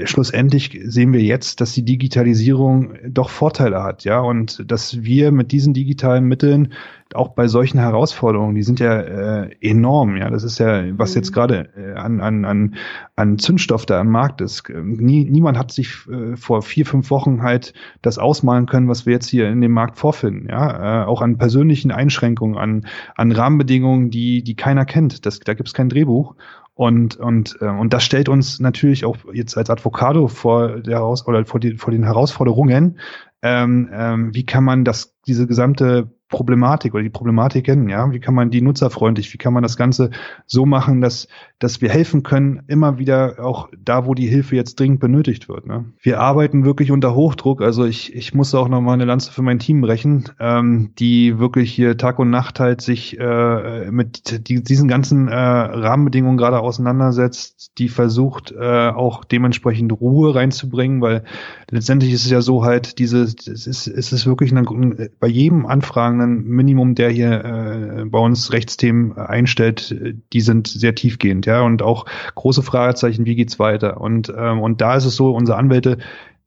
schlussendlich 0.05 0.79
sehen 0.85 1.13
wir 1.13 1.23
jetzt, 1.23 1.61
dass 1.61 1.73
die 1.73 1.85
Digitalisierung 1.85 2.95
doch 3.07 3.31
Vorteile 3.31 3.83
hat, 3.83 4.05
ja, 4.05 4.21
und 4.21 4.71
dass 4.71 5.03
wir 5.03 5.33
mit 5.33 5.53
diesen 5.53 5.75
digitalen 5.75 6.25
Mitteln 6.25 6.73
auch 7.15 7.31
bei 7.31 7.49
solchen 7.49 7.79
Herausforderungen, 7.79 8.55
die 8.55 8.63
sind 8.63 8.81
ja 8.81 9.01
äh, 9.01 9.57
enorm, 9.61 10.17
ja, 10.17 10.31
das 10.31 10.45
ist 10.45 10.59
ja, 10.59 10.85
was 10.99 11.15
jetzt 11.15 11.31
mhm. 11.31 11.35
gerade 11.35 11.69
äh, 11.77 11.95
an, 11.95 12.21
an, 12.21 12.45
an, 12.45 12.75
an 13.17 13.39
Zündstoff 13.39 13.87
da 13.87 14.01
am 14.01 14.11
Markt 14.11 14.41
ist. 14.41 14.69
Nie, 14.69 15.25
niemand 15.25 15.59
hat 15.59 15.73
sich 15.73 16.07
äh, 16.11 16.37
vor 16.37 16.63
vier, 16.63 16.85
fünf 16.85 17.11
Wochen 17.11 17.43
halt 17.43 17.73
das 18.03 18.19
ausmalen 18.19 18.67
können, 18.67 18.89
was 18.89 19.07
wir 19.07 19.15
jetzt 19.15 19.29
hier 19.29 19.49
in 19.49 19.61
dem 19.61 19.73
Markt 19.73 19.97
vorfinden, 19.99 20.49
ja, 20.51 21.03
äh, 21.03 21.07
auch 21.07 21.23
an 21.23 21.39
persönlichen 21.39 21.91
Einschränkungen, 21.91 22.59
an, 22.59 22.87
an 23.17 23.33
Rahmenbedingungen, 23.33 24.11
die, 24.11 24.43
die 24.43 24.55
keiner 24.55 24.85
kennt. 24.85 25.25
Das, 25.25 25.41
da 25.41 25.55
gibt 25.55 25.69
es 25.69 25.75
kein 25.75 25.89
Drehbuch. 25.89 26.35
Und, 26.79 27.17
und, 27.17 27.59
äh, 27.61 27.65
und 27.65 27.93
das 27.93 28.05
stellt 28.05 28.29
uns 28.29 28.61
natürlich 28.61 29.05
auch 29.05 29.17
jetzt 29.33 29.59
als 29.59 29.69
Advocado 29.69 30.29
vor, 30.29 30.79
der 30.79 30.99
Heraus 30.99 31.27
oder 31.27 31.45
vor, 31.45 31.59
die, 31.59 31.75
vor 31.75 31.91
den 31.91 32.05
Herausforderungen, 32.05 33.01
ähm, 33.43 33.91
ähm, 33.93 34.33
wie 34.33 34.47
kann 34.47 34.63
man 34.63 34.85
das, 34.85 35.13
diese 35.27 35.49
gesamte 35.49 36.13
Problematik 36.29 36.95
oder 36.95 37.03
die 37.03 37.11
Problematiken, 37.11 37.89
ja, 37.89 38.13
wie 38.13 38.21
kann 38.21 38.35
man 38.35 38.51
die 38.51 38.61
nutzerfreundlich, 38.61 39.33
wie 39.33 39.39
kann 39.39 39.55
man 39.55 39.63
das 39.63 39.77
Ganze 39.77 40.11
so 40.47 40.67
machen, 40.67 41.01
dass, 41.01 41.29
dass 41.59 41.81
wir 41.81 41.89
helfen 41.89 42.23
können, 42.23 42.63
immer 42.67 42.99
wieder 42.99 43.37
auch 43.43 43.69
da, 43.83 44.05
wo 44.05 44.15
die 44.15 44.27
Hilfe 44.27 44.55
jetzt 44.55 44.79
dringend 44.79 45.01
benötigt 45.01 45.49
wird. 45.49 45.67
Ne? 45.67 45.87
Wir 46.01 46.21
arbeiten 46.21 46.65
wirklich 46.67 46.91
unter 46.91 47.15
Hochdruck, 47.15 47.63
also 47.63 47.87
ich, 47.87 48.15
ich 48.15 48.35
muss 48.35 48.55
auch 48.55 48.69
nochmal 48.69 48.95
eine 48.95 49.07
Lanze 49.07 49.33
für 49.33 49.41
mein 49.41 49.59
Team 49.59 49.81
brechen, 49.81 50.25
ähm, 50.39 50.91
die 50.99 51.39
wirklich 51.39 51.73
hier 51.73 51.97
Tag 51.97 52.19
und 52.19 52.29
Nacht 52.29 52.61
halt 52.61 52.83
sich 52.83 53.19
äh, 53.19 53.91
mit 53.91 54.49
die, 54.49 54.63
diesen 54.63 54.89
ganzen 54.89 55.29
äh, 55.29 55.35
Rahmenbedingungen 55.35 56.37
gerade 56.37 56.61
auseinandersetzt, 56.61 57.73
die 57.79 57.89
versucht 57.89 58.53
äh, 58.53 58.91
auch 58.91 59.25
dementsprechend 59.25 59.93
Ruhe 59.93 60.35
reinzubringen, 60.35 61.01
weil 61.01 61.25
letztendlich 61.71 62.13
ist 62.13 62.27
es 62.27 62.31
ja 62.31 62.43
so 62.43 62.65
halt, 62.65 62.99
diese, 62.99 63.23
es 63.23 63.47
ist, 63.47 63.87
es 63.87 64.13
ist 64.13 64.27
wirklich 64.27 64.55
eine, 64.55 64.65
bei 65.19 65.29
jedem 65.29 65.65
Anfragen 65.65 66.18
ein 66.21 66.45
Minimum, 66.45 66.95
der 66.95 67.11
hier 67.11 67.45
äh, 67.45 68.05
bei 68.05 68.19
uns 68.19 68.53
Rechtsthemen 68.53 69.17
einstellt, 69.17 69.95
die 70.33 70.41
sind 70.41 70.69
sehr 70.69 70.95
tiefgehend, 70.95 71.47
ja, 71.47 71.63
und 71.63 71.83
auch 71.83 72.07
große 72.35 72.63
Fragezeichen, 72.63 73.27
wie 73.27 73.37
geht's 73.37 73.59
weiter? 73.59 74.01
Und 74.01 74.33
ähm, 74.37 74.61
und 74.61 74.81
da 74.81 74.97
ist 74.97 75.05
es 75.05 75.17
so, 75.17 75.35
unsere 75.35 75.59
Anwälte 75.59 75.99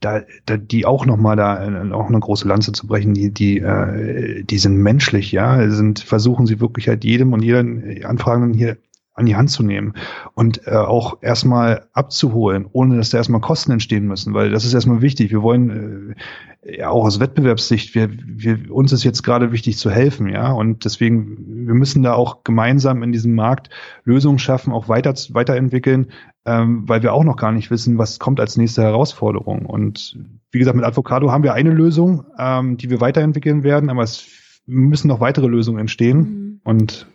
da, 0.02 0.22
da 0.46 0.58
die 0.58 0.86
auch 0.86 1.06
nochmal 1.06 1.36
da 1.38 1.64
äh, 1.64 1.92
auch 1.92 2.10
eine 2.10 2.20
große 2.20 2.48
Lanze 2.48 2.74
zu 2.74 2.88
brechen, 2.88 3.14
die, 3.14 3.32
die, 3.32 3.60
äh, 3.60 4.44
die 4.44 4.58
sind 4.58 4.78
menschlich, 4.78 5.32
ja, 5.32 5.70
sind, 5.70 6.00
versuchen 6.00 6.48
sie 6.48 6.60
wirklich 6.60 6.88
halt 6.88 7.04
jedem 7.04 7.34
und 7.34 7.44
jeder 7.44 7.60
Anfragenden 8.08 8.54
hier 8.54 8.78
an 9.14 9.26
die 9.26 9.36
Hand 9.36 9.52
zu 9.52 9.62
nehmen 9.64 9.94
und 10.34 10.68
äh, 10.68 10.72
auch 10.72 11.22
erstmal 11.22 11.86
abzuholen, 11.94 12.66
ohne 12.72 12.98
dass 12.98 13.12
da 13.12 13.18
erstmal 13.18 13.42
Kosten 13.42 13.72
entstehen 13.72 14.08
müssen, 14.08 14.34
weil 14.34 14.50
das 14.50 14.66
ist 14.66 14.74
erstmal 14.74 15.02
wichtig. 15.02 15.32
Wir 15.32 15.44
wollen 15.44 16.16
äh, 16.16 16.16
ja 16.64 16.90
auch 16.90 17.06
aus 17.06 17.20
Wettbewerbssicht, 17.20 17.96
wir, 17.96 18.10
wir, 18.12 18.72
uns 18.72 18.92
ist 18.92 19.04
jetzt 19.04 19.24
gerade 19.24 19.52
wichtig 19.52 19.78
zu 19.78 19.90
helfen, 19.90 20.30
ja, 20.30 20.52
und 20.52 20.86
deswegen, 20.86 21.68
wir 21.68 21.74
müssen 21.74 22.04
da 22.04 22.14
auch 22.14 22.44
gemeinsam 22.44 23.02
in 23.04 23.12
diesem 23.12 23.34
Markt 23.34 23.70
Lösungen 24.04 24.40
schaffen, 24.40 24.72
auch 24.72 24.88
weiter, 24.88 25.14
weiterentwickeln, 25.30 26.12
ähm, 26.46 26.88
weil 26.88 27.02
wir 27.02 27.14
auch 27.14 27.24
noch 27.24 27.36
gar 27.36 27.52
nicht 27.52 27.72
wissen, 27.72 27.98
was 27.98 28.20
kommt 28.20 28.40
als 28.40 28.58
nächste 28.58 28.84
Herausforderung. 28.84 29.66
Und 29.66 30.20
wie 30.52 30.60
gesagt, 30.60 30.76
mit 30.76 30.86
Advocado 30.86 31.32
haben 31.32 31.44
wir 31.44 31.54
eine 31.54 31.72
Lösung, 31.72 32.26
ähm, 32.38 32.78
die 32.78 32.90
wir 32.90 33.02
weiterentwickeln 33.02 33.64
werden, 33.64 33.90
aber 33.90 34.04
es 34.04 34.28
müssen 34.68 35.08
noch 35.08 35.20
weitere 35.20 35.48
Lösungen 35.48 35.80
entstehen 35.80 36.18
mhm. 36.18 36.62
und 36.64 37.08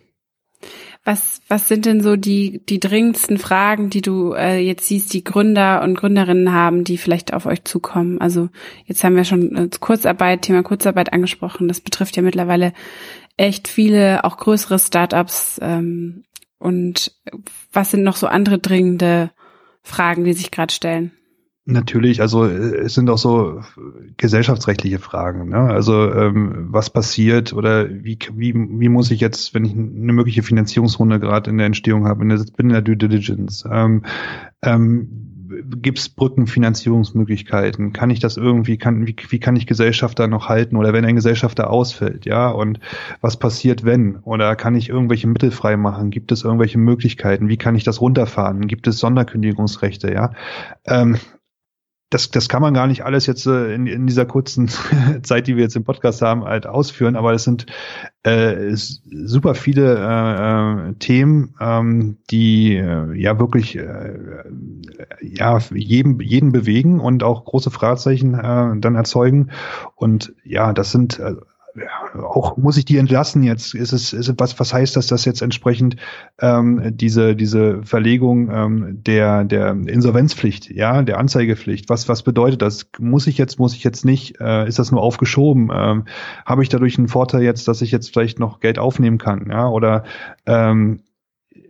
was, 1.07 1.41
was 1.47 1.69
sind 1.69 1.85
denn 1.85 2.03
so 2.03 2.17
die, 2.17 2.61
die 2.65 2.81
dringendsten 2.81 3.37
Fragen, 3.37 3.89
die 3.89 4.01
du 4.01 4.33
äh, 4.33 4.59
jetzt 4.59 4.87
siehst, 4.87 5.13
die 5.13 5.23
Gründer 5.23 5.81
und 5.81 5.95
Gründerinnen 5.95 6.51
haben, 6.51 6.83
die 6.83 6.97
vielleicht 6.97 7.33
auf 7.33 7.45
euch 7.45 7.63
zukommen? 7.63 8.19
Also 8.19 8.49
jetzt 8.85 9.05
haben 9.05 9.15
wir 9.15 9.23
schon 9.23 9.55
äh, 9.55 9.69
Kurzarbeit, 9.79 10.41
Thema 10.41 10.63
Kurzarbeit 10.63 11.13
angesprochen. 11.13 11.69
Das 11.69 11.79
betrifft 11.79 12.17
ja 12.17 12.23
mittlerweile 12.23 12.73
echt 13.37 13.69
viele, 13.69 14.25
auch 14.25 14.35
größere 14.35 14.79
Startups. 14.79 15.59
Ähm, 15.61 16.25
und 16.59 17.13
was 17.71 17.91
sind 17.91 18.03
noch 18.03 18.17
so 18.17 18.27
andere 18.27 18.59
dringende 18.59 19.31
Fragen, 19.83 20.25
die 20.25 20.33
sich 20.33 20.51
gerade 20.51 20.73
stellen? 20.73 21.13
Natürlich, 21.69 22.21
also 22.21 22.45
äh, 22.45 22.77
es 22.77 22.93
sind 22.93 23.09
auch 23.09 23.17
so 23.17 23.59
gesellschaftsrechtliche 24.15 24.99
Fragen. 24.99 25.49
Ne? 25.49 25.57
Also 25.57 26.13
ähm, 26.13 26.67
was 26.69 26.89
passiert 26.89 27.51
oder 27.51 27.89
wie, 27.89 28.17
wie, 28.33 28.53
wie 28.55 28.87
muss 28.87 29.11
ich 29.11 29.19
jetzt, 29.19 29.53
wenn 29.53 29.65
ich 29.65 29.73
eine 29.73 30.13
mögliche 30.13 30.43
Finanzierungsrunde 30.43 31.19
gerade 31.19 31.49
in 31.49 31.57
der 31.57 31.67
Entstehung 31.67 32.07
habe, 32.07 32.23
in 32.23 32.29
der, 32.29 32.37
bin 32.55 32.67
in 32.67 32.69
der 32.69 32.81
Due 32.81 32.95
Diligence, 32.95 33.67
ähm, 33.69 34.03
ähm, 34.61 35.09
gibt 35.81 35.99
es 35.99 36.07
Brückenfinanzierungsmöglichkeiten? 36.07 37.91
Kann 37.91 38.11
ich 38.11 38.21
das 38.21 38.37
irgendwie, 38.37 38.77
kann, 38.77 39.05
wie, 39.05 39.17
wie 39.27 39.39
kann 39.39 39.57
ich 39.57 39.67
Gesellschafter 39.67 40.27
noch 40.27 40.47
halten 40.47 40.77
oder 40.77 40.93
wenn 40.93 41.03
ein 41.03 41.15
Gesellschafter 41.15 41.69
ausfällt, 41.69 42.25
ja? 42.25 42.49
Und 42.49 42.79
was 43.19 43.37
passiert, 43.37 43.83
wenn? 43.83 44.17
Oder 44.23 44.55
kann 44.55 44.75
ich 44.75 44.87
irgendwelche 44.87 45.27
Mittel 45.27 45.51
frei 45.51 45.75
machen? 45.75 46.11
Gibt 46.11 46.31
es 46.31 46.45
irgendwelche 46.45 46.77
Möglichkeiten? 46.77 47.49
Wie 47.49 47.57
kann 47.57 47.75
ich 47.75 47.83
das 47.83 47.99
runterfahren? 47.99 48.67
Gibt 48.67 48.87
es 48.87 48.99
Sonderkündigungsrechte, 48.99 50.13
ja? 50.13 50.31
Ähm, 50.85 51.17
das, 52.09 52.31
das 52.31 52.47
kann 52.47 52.61
man 52.61 52.73
gar 52.73 52.87
nicht 52.87 53.03
alles 53.03 53.25
jetzt 53.25 53.45
äh, 53.47 53.73
in, 53.73 53.85
in 53.85 54.07
dieser 54.07 54.25
kurzen 54.25 54.69
Zeit, 55.23 55.47
die 55.47 55.57
wir 55.57 55.63
jetzt 55.63 55.75
im 55.75 55.83
Podcast 55.83 56.21
haben, 56.21 56.45
halt 56.45 56.65
ausführen, 56.65 57.15
aber 57.17 57.33
es 57.33 57.43
sind 57.43 57.65
äh, 58.23 58.71
super 58.73 59.55
viele 59.55 59.97
äh, 59.97 60.89
äh, 60.89 60.93
Themen, 60.95 61.55
ähm, 61.59 62.17
die 62.29 62.75
äh, 62.75 63.13
ja 63.13 63.39
wirklich 63.39 63.77
äh, 63.77 64.43
ja 65.21 65.59
jeden, 65.73 66.19
jeden 66.21 66.51
bewegen 66.53 66.99
und 67.01 67.23
auch 67.23 67.43
große 67.43 67.71
Fragezeichen 67.71 68.35
äh, 68.35 68.79
dann 68.79 68.95
erzeugen. 68.95 69.51
Und 69.95 70.33
ja, 70.43 70.71
das 70.71 70.91
sind 70.91 71.19
äh, 71.19 71.35
auch 72.15 72.57
muss 72.57 72.77
ich 72.77 72.85
die 72.85 72.97
entlassen 72.97 73.43
jetzt? 73.43 73.73
Ist 73.75 73.93
es, 73.93 74.13
ist 74.13 74.29
es 74.29 74.35
was, 74.37 74.59
was 74.59 74.73
heißt 74.73 74.95
das, 74.95 75.07
dass 75.07 75.25
jetzt 75.25 75.41
entsprechend 75.41 75.95
ähm, 76.39 76.95
diese 76.95 77.35
diese 77.35 77.83
Verlegung 77.83 78.49
ähm, 78.51 79.03
der 79.03 79.43
der 79.43 79.71
Insolvenzpflicht, 79.71 80.69
ja, 80.71 81.01
der 81.01 81.17
Anzeigepflicht? 81.19 81.89
Was 81.89 82.09
was 82.09 82.23
bedeutet 82.23 82.61
das? 82.61 82.89
Muss 82.99 83.27
ich 83.27 83.37
jetzt, 83.37 83.59
muss 83.59 83.73
ich 83.73 83.83
jetzt 83.83 84.05
nicht? 84.05 84.39
Äh, 84.39 84.67
ist 84.67 84.79
das 84.79 84.91
nur 84.91 85.01
aufgeschoben? 85.01 85.69
Ähm, 85.73 86.05
Habe 86.45 86.63
ich 86.63 86.69
dadurch 86.69 86.97
einen 86.97 87.07
Vorteil 87.07 87.43
jetzt, 87.43 87.67
dass 87.67 87.81
ich 87.81 87.91
jetzt 87.91 88.11
vielleicht 88.11 88.39
noch 88.39 88.59
Geld 88.59 88.79
aufnehmen 88.79 89.17
kann, 89.17 89.47
ja? 89.49 89.67
Oder 89.67 90.03
ähm, 90.45 91.01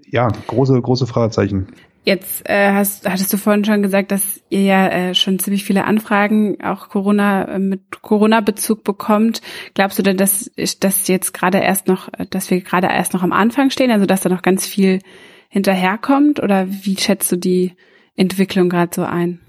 ja, 0.09 0.27
große 0.47 0.81
große 0.81 1.07
Fragezeichen. 1.07 1.67
Jetzt 2.03 2.49
äh, 2.49 2.71
hast, 2.71 3.09
hattest 3.09 3.33
du 3.33 3.37
vorhin 3.37 3.65
schon 3.65 3.83
gesagt, 3.83 4.11
dass 4.11 4.41
ihr 4.49 4.61
ja 4.61 4.87
äh, 4.87 5.13
schon 5.13 5.39
ziemlich 5.39 5.65
viele 5.65 5.83
Anfragen 5.83 6.61
auch 6.61 6.87
Corona 6.87 7.43
äh, 7.55 7.59
mit 7.59 8.01
Corona-Bezug 8.01 8.85
bekommt. 8.85 9.41
Glaubst 9.73 9.99
du 9.99 10.03
denn, 10.03 10.15
dass 10.15 10.49
dass 10.79 11.07
jetzt 11.09 11.33
gerade 11.33 11.57
erst 11.57 11.87
noch, 11.87 12.07
dass 12.29 12.49
wir 12.49 12.61
gerade 12.61 12.87
erst 12.87 13.13
noch 13.13 13.23
am 13.23 13.33
Anfang 13.33 13.71
stehen, 13.71 13.91
also 13.91 14.05
dass 14.05 14.21
da 14.21 14.29
noch 14.29 14.41
ganz 14.41 14.65
viel 14.65 14.99
hinterherkommt? 15.49 16.41
Oder 16.41 16.67
wie 16.69 16.97
schätzt 16.97 17.29
du 17.31 17.35
die 17.35 17.73
Entwicklung 18.15 18.69
gerade 18.69 18.95
so 18.95 19.03
ein? 19.03 19.41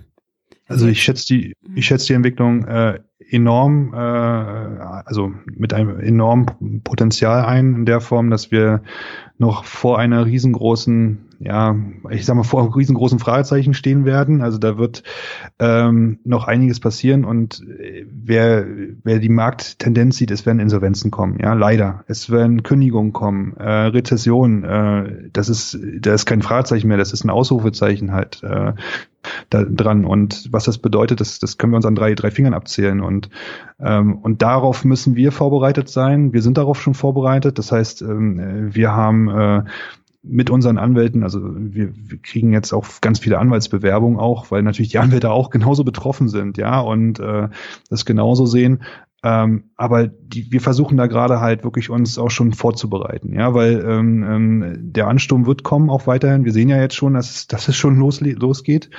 Also 0.66 0.88
ich 0.88 1.02
schätze 1.02 1.26
die, 1.26 1.54
ich 1.76 1.86
schätze 1.86 2.08
die 2.08 2.14
Entwicklung 2.14 2.64
äh, 2.66 2.98
enorm, 3.30 3.92
äh, 3.94 3.96
also 3.96 5.32
mit 5.46 5.74
einem 5.74 6.00
enormen 6.00 6.82
Potenzial 6.82 7.44
ein 7.44 7.74
in 7.74 7.86
der 7.86 8.00
Form, 8.00 8.30
dass 8.30 8.50
wir 8.50 8.82
noch 9.38 9.64
vor 9.64 9.98
einer 9.98 10.26
riesengroßen 10.26 11.28
ja, 11.40 11.76
ich 12.10 12.26
sag 12.26 12.34
mal, 12.34 12.42
vor 12.42 12.74
riesengroßen 12.76 13.18
Fragezeichen 13.18 13.72
stehen 13.72 14.04
werden. 14.04 14.42
Also 14.42 14.58
da 14.58 14.76
wird 14.76 15.04
ähm, 15.58 16.18
noch 16.24 16.48
einiges 16.48 16.80
passieren 16.80 17.24
und 17.24 17.64
äh, 17.78 18.06
wer, 18.10 18.66
wer 19.04 19.18
die 19.20 19.28
Markttendenz 19.28 20.16
sieht, 20.16 20.32
es 20.32 20.46
werden 20.46 20.58
Insolvenzen 20.58 21.10
kommen, 21.10 21.38
ja, 21.40 21.54
leider. 21.54 22.04
Es 22.08 22.30
werden 22.30 22.64
Kündigungen 22.64 23.12
kommen, 23.12 23.56
äh, 23.56 23.68
Rezession, 23.68 24.64
äh, 24.64 25.30
das 25.32 25.48
ist, 25.48 25.78
da 26.00 26.14
ist 26.14 26.26
kein 26.26 26.42
Fragezeichen 26.42 26.88
mehr, 26.88 26.98
das 26.98 27.12
ist 27.12 27.24
ein 27.24 27.30
Ausrufezeichen 27.30 28.12
halt 28.12 28.42
äh, 28.42 28.72
da 29.50 29.64
dran. 29.64 30.04
Und 30.04 30.48
was 30.52 30.64
das 30.64 30.78
bedeutet, 30.78 31.20
das, 31.20 31.38
das 31.38 31.58
können 31.58 31.72
wir 31.72 31.76
uns 31.76 31.86
an 31.86 31.94
drei, 31.94 32.14
drei 32.14 32.30
Fingern 32.30 32.54
abzählen. 32.54 33.00
Und, 33.00 33.30
ähm, 33.80 34.16
und 34.18 34.42
darauf 34.42 34.84
müssen 34.84 35.16
wir 35.16 35.32
vorbereitet 35.32 35.88
sein. 35.88 36.32
Wir 36.32 36.42
sind 36.42 36.58
darauf 36.58 36.80
schon 36.80 36.94
vorbereitet. 36.94 37.58
Das 37.58 37.72
heißt, 37.72 38.02
ähm, 38.02 38.74
wir 38.74 38.92
haben 38.92 39.28
äh, 39.28 39.62
mit 40.22 40.50
unseren 40.50 40.78
Anwälten, 40.78 41.22
also 41.22 41.40
wir, 41.42 41.92
wir 41.94 42.18
kriegen 42.18 42.52
jetzt 42.52 42.72
auch 42.72 42.86
ganz 43.00 43.20
viele 43.20 43.38
Anwaltsbewerbungen 43.38 44.18
auch, 44.18 44.50
weil 44.50 44.62
natürlich 44.62 44.90
die 44.90 44.98
Anwälte 44.98 45.30
auch 45.30 45.50
genauso 45.50 45.84
betroffen 45.84 46.28
sind, 46.28 46.58
ja, 46.58 46.80
und 46.80 47.20
äh, 47.20 47.48
das 47.88 48.04
genauso 48.04 48.44
sehen. 48.44 48.82
Ähm, 49.24 49.70
aber 49.74 50.06
die, 50.06 50.52
wir 50.52 50.60
versuchen 50.60 50.96
da 50.96 51.06
gerade 51.06 51.40
halt 51.40 51.64
wirklich 51.64 51.90
uns 51.90 52.18
auch 52.18 52.30
schon 52.30 52.52
vorzubereiten, 52.52 53.34
ja, 53.34 53.52
weil 53.52 53.84
ähm, 53.84 54.22
ähm, 54.22 54.78
der 54.80 55.08
Ansturm 55.08 55.46
wird 55.46 55.64
kommen 55.64 55.90
auch 55.90 56.06
weiterhin. 56.06 56.44
Wir 56.44 56.52
sehen 56.52 56.68
ja 56.68 56.80
jetzt 56.80 56.94
schon, 56.94 57.14
dass 57.14 57.30
es, 57.30 57.46
dass 57.48 57.66
es 57.66 57.76
schon 57.76 57.96
los, 57.96 58.20
losgeht 58.20 58.90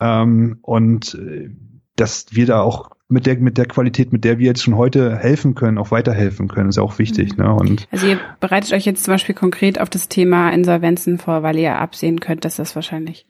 ähm, 0.00 0.58
und 0.62 1.14
äh, 1.14 1.50
dass 1.94 2.26
wir 2.30 2.46
da 2.46 2.62
auch 2.62 2.90
mit 3.08 3.26
der 3.26 3.38
mit 3.38 3.58
der 3.58 3.66
Qualität, 3.66 4.12
mit 4.12 4.24
der 4.24 4.38
wir 4.38 4.46
jetzt 4.46 4.62
schon 4.62 4.76
heute 4.76 5.16
helfen 5.16 5.54
können, 5.54 5.78
auch 5.78 5.92
weiterhelfen 5.92 6.48
können, 6.48 6.68
ist 6.68 6.78
auch 6.78 6.98
wichtig. 6.98 7.36
Mhm. 7.36 7.44
Ne? 7.44 7.54
Und 7.54 7.88
also 7.92 8.08
ihr 8.08 8.18
bereitet 8.40 8.72
euch 8.72 8.86
jetzt 8.86 9.04
zum 9.04 9.14
Beispiel 9.14 9.36
konkret 9.36 9.80
auf 9.80 9.90
das 9.90 10.08
Thema 10.08 10.50
Insolvenzen 10.50 11.18
vor, 11.18 11.44
weil 11.44 11.56
ihr 11.58 11.76
absehen 11.76 12.18
könnt, 12.18 12.44
dass 12.44 12.56
das 12.56 12.74
wahrscheinlich 12.74 13.26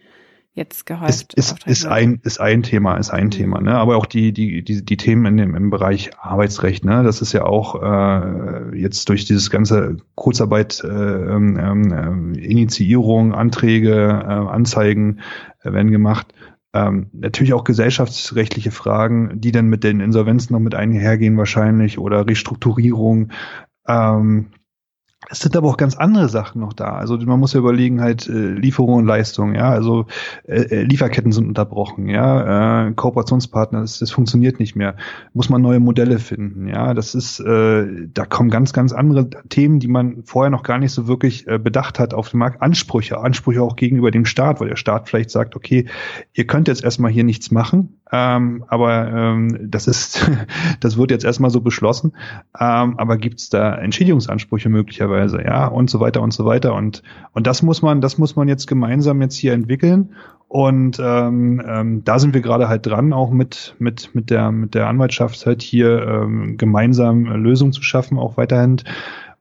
jetzt 0.53 0.85
gehäuft 0.85 1.35
ist, 1.35 1.53
ist, 1.53 1.67
ist 1.67 1.87
ein 1.87 2.21
ist 2.25 2.41
ein 2.41 2.63
Thema 2.63 2.97
ist 2.97 3.11
ein 3.11 3.27
mhm. 3.27 3.31
Thema 3.31 3.61
ne 3.61 3.75
aber 3.75 3.97
auch 3.97 4.07
die 4.07 4.33
die 4.33 4.63
die 4.65 4.85
die 4.85 4.97
Themen 4.97 5.27
in 5.27 5.37
dem 5.37 5.55
im 5.55 5.71
Bereich 5.71 6.11
Arbeitsrecht 6.19 6.85
ne 6.85 7.05
das 7.05 7.23
ist 7.23 7.33
ja 7.33 7.45
auch 7.45 7.81
äh, 7.81 8.77
jetzt 8.77 9.09
durch 9.09 9.25
dieses 9.25 9.51
ganze 9.51 9.99
Kurzarbeit 10.17 10.83
äh, 10.83 10.89
ähm, 10.89 11.59
ähm 11.59 12.35
äh, 12.35 12.39
Initiierung 12.41 13.33
Anträge 13.33 13.95
äh, 13.95 14.27
Anzeigen 14.27 15.21
äh, 15.63 15.73
werden 15.73 15.93
gemacht 15.93 16.35
ähm, 16.73 17.09
natürlich 17.13 17.53
auch 17.53 17.65
gesellschaftsrechtliche 17.65 18.71
Fragen, 18.71 19.41
die 19.41 19.51
dann 19.51 19.67
mit 19.67 19.83
den 19.83 20.01
Insolvenzen 20.01 20.53
noch 20.53 20.61
mit 20.61 20.77
einhergehen 20.77 21.37
wahrscheinlich 21.37 21.99
oder 21.99 22.29
Restrukturierung. 22.29 23.33
Ähm, 23.89 24.53
es 25.31 25.39
sind 25.39 25.57
aber 25.57 25.69
auch 25.69 25.77
ganz 25.77 25.97
andere 25.97 26.29
Sachen 26.29 26.61
noch 26.61 26.73
da. 26.73 26.97
Also 26.97 27.17
man 27.17 27.39
muss 27.39 27.53
ja 27.53 27.61
überlegen, 27.61 28.01
halt 28.01 28.29
äh, 28.29 28.33
Lieferung 28.33 28.95
und 28.95 29.07
Leistung, 29.07 29.55
ja, 29.55 29.71
also 29.71 30.07
äh, 30.45 30.63
äh, 30.63 30.83
Lieferketten 30.83 31.31
sind 31.31 31.47
unterbrochen, 31.47 32.09
ja, 32.09 32.89
äh, 32.89 32.93
Kooperationspartner, 32.93 33.81
das, 33.81 34.01
das 34.01 34.11
funktioniert 34.11 34.59
nicht 34.59 34.75
mehr. 34.75 34.97
Muss 35.33 35.49
man 35.49 35.63
neue 35.63 35.79
Modelle 35.79 36.19
finden, 36.19 36.67
ja, 36.67 36.95
das 36.95 37.15
ist, 37.15 37.39
äh, 37.39 37.87
da 38.13 38.27
kommen 38.27 38.51
ganz, 38.51 38.73
ganz 38.73 38.93
andere 38.93 39.31
Themen, 39.49 39.79
die 39.79 39.89
man 39.89 40.25
vorher 40.25 40.51
noch 40.51 40.65
gar 40.65 40.79
nicht 40.79 40.93
so 40.93 41.07
wirklich 41.07 41.47
äh, 41.47 41.59
bedacht 41.59 42.01
hat 42.01 42.13
auf 42.13 42.31
dem 42.31 42.41
Markt. 42.41 42.61
Ansprüche, 42.61 43.19
Ansprüche 43.19 43.63
auch 43.63 43.77
gegenüber 43.77 44.11
dem 44.11 44.25
Staat, 44.25 44.61
weil 44.61 44.69
der 44.69 44.77
Staat 44.77 45.09
vielleicht 45.09 45.31
sagt, 45.31 45.55
okay, 45.55 45.87
ihr 46.33 46.47
könnt 46.47 46.67
jetzt 46.67 46.83
erstmal 46.83 47.13
hier 47.13 47.25
nichts 47.25 47.53
machen, 47.53 48.00
ähm, 48.13 48.65
aber 48.69 49.09
ähm, 49.09 49.59
das 49.71 49.87
ist, 49.87 50.31
das 50.81 50.97
wird 50.97 51.11
jetzt 51.11 51.25
erstmal 51.25 51.51
so 51.51 51.61
beschlossen. 51.61 52.13
Ähm, 52.59 52.99
aber 52.99 53.17
gibt 53.17 53.41
es 53.41 53.51
da 53.51 53.75
Entschädigungsansprüche 53.75 54.69
möglicherweise, 54.69 55.43
ja, 55.43 55.67
und 55.67 55.91
so 55.91 56.01
weiter 56.01 56.23
und 56.23 56.33
so 56.33 56.45
weiter. 56.45 56.75
Und 56.75 57.03
und 57.33 57.47
das 57.47 57.63
muss 57.63 57.83
man, 57.83 58.01
das 58.01 58.19
muss 58.19 58.37
man 58.37 58.49
jetzt 58.49 58.67
gemeinsam 58.67 59.23
jetzt 59.23 59.37
hier 59.37 59.53
entwickeln. 59.53 60.15
Und 60.49 60.99
ähm, 61.01 61.63
ähm, 61.65 62.03
da 62.05 62.19
sind 62.19 62.35
wir 62.35 62.41
gerade 62.41 62.69
halt 62.69 62.85
dran, 62.85 63.13
auch 63.13 63.31
mit 63.31 63.77
mit 63.79 64.15
mit 64.15 64.31
der 64.31 64.51
mit 64.51 64.75
der 64.75 64.89
Anwaltschaft 64.89 65.47
halt 65.47 65.63
hier 65.63 66.03
ähm, 66.05 66.57
gemeinsam 66.57 67.27
Lösungen 67.27 67.73
zu 67.73 67.83
schaffen, 67.83 68.19
auch 68.19 68.37
weiterhin. 68.37 68.83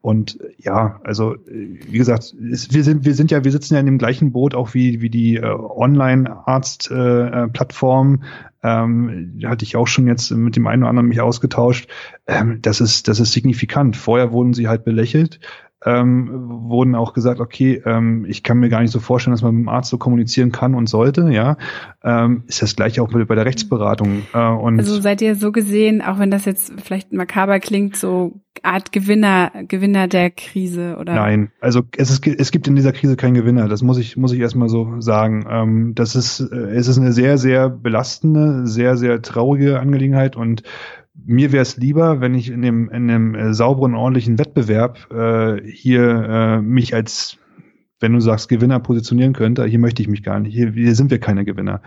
Und 0.02 0.38
ja, 0.56 0.98
also 1.04 1.36
wie 1.46 1.98
gesagt, 1.98 2.34
es, 2.50 2.72
wir 2.72 2.84
sind 2.84 3.04
wir 3.04 3.14
sind 3.14 3.30
ja 3.30 3.44
wir 3.44 3.52
sitzen 3.52 3.74
ja 3.74 3.80
in 3.80 3.86
dem 3.86 3.98
gleichen 3.98 4.32
Boot 4.32 4.54
auch 4.54 4.72
wie 4.72 5.02
wie 5.02 5.10
die 5.10 5.36
äh, 5.36 5.44
Online-Arzt-Plattform. 5.44 8.14
Äh, 8.14 8.18
ähm, 8.62 9.40
hatte 9.44 9.64
ich 9.64 9.76
auch 9.76 9.86
schon 9.86 10.06
jetzt 10.06 10.30
mit 10.30 10.56
dem 10.56 10.66
einen 10.66 10.82
oder 10.82 10.90
anderen 10.90 11.08
mich 11.08 11.20
ausgetauscht. 11.20 11.88
Ähm, 12.26 12.60
das 12.62 12.80
ist 12.80 13.08
das 13.08 13.20
ist 13.20 13.32
signifikant. 13.32 13.96
Vorher 13.96 14.32
wurden 14.32 14.54
sie 14.54 14.68
halt 14.68 14.84
belächelt 14.84 15.40
ähm, 15.84 16.28
wurden 16.68 16.94
auch 16.94 17.14
gesagt, 17.14 17.40
okay, 17.40 17.82
ähm, 17.86 18.26
ich 18.28 18.42
kann 18.42 18.58
mir 18.58 18.68
gar 18.68 18.82
nicht 18.82 18.90
so 18.90 19.00
vorstellen, 19.00 19.32
dass 19.32 19.42
man 19.42 19.54
mit 19.54 19.64
dem 19.64 19.68
Arzt 19.68 19.88
so 19.88 19.96
kommunizieren 19.96 20.52
kann 20.52 20.74
und 20.74 20.88
sollte, 20.88 21.30
ja. 21.30 21.56
Ähm, 22.04 22.44
ist 22.48 22.60
das 22.60 22.76
gleiche 22.76 23.02
auch 23.02 23.08
bei, 23.08 23.34
der 23.34 23.46
Rechtsberatung. 23.46 24.22
Äh, 24.34 24.46
und 24.46 24.78
also 24.78 25.00
seid 25.00 25.22
ihr 25.22 25.36
so 25.36 25.52
gesehen, 25.52 26.02
auch 26.02 26.18
wenn 26.18 26.30
das 26.30 26.44
jetzt 26.44 26.72
vielleicht 26.82 27.12
makaber 27.12 27.60
klingt, 27.60 27.96
so 27.96 28.40
Art 28.62 28.92
Gewinner, 28.92 29.52
Gewinner 29.68 30.06
der 30.06 30.30
Krise 30.30 30.96
oder? 31.00 31.14
Nein, 31.14 31.50
also 31.60 31.82
es, 31.96 32.10
ist, 32.10 32.26
es 32.26 32.50
gibt 32.50 32.68
in 32.68 32.76
dieser 32.76 32.92
Krise 32.92 33.16
keinen 33.16 33.34
Gewinner. 33.34 33.68
Das 33.68 33.82
muss 33.82 33.96
ich, 33.96 34.18
muss 34.18 34.32
ich 34.32 34.40
erstmal 34.40 34.68
so 34.68 35.00
sagen. 35.00 35.46
Ähm, 35.48 35.94
das 35.94 36.14
ist, 36.14 36.40
äh, 36.40 36.74
es 36.74 36.88
ist 36.88 36.98
eine 36.98 37.12
sehr, 37.12 37.38
sehr 37.38 37.70
belastende, 37.70 38.66
sehr, 38.66 38.98
sehr 38.98 39.22
traurige 39.22 39.80
Angelegenheit 39.80 40.36
und 40.36 40.62
mir 41.24 41.52
wäre 41.52 41.62
es 41.62 41.76
lieber, 41.76 42.20
wenn 42.20 42.34
ich 42.34 42.50
in 42.50 42.62
dem, 42.62 42.90
in 42.90 43.08
dem 43.08 43.34
äh, 43.34 43.54
sauberen, 43.54 43.94
ordentlichen 43.94 44.38
Wettbewerb 44.38 45.10
äh, 45.10 45.62
hier 45.68 46.02
äh, 46.02 46.60
mich 46.60 46.94
als, 46.94 47.38
wenn 48.00 48.12
du 48.12 48.20
sagst, 48.20 48.48
Gewinner 48.48 48.80
positionieren 48.80 49.32
könnte. 49.32 49.64
Hier 49.64 49.78
möchte 49.78 50.02
ich 50.02 50.08
mich 50.08 50.22
gar 50.22 50.40
nicht. 50.40 50.54
Hier, 50.54 50.72
hier 50.72 50.94
sind 50.94 51.10
wir 51.10 51.20
keine 51.20 51.44
Gewinner. 51.44 51.82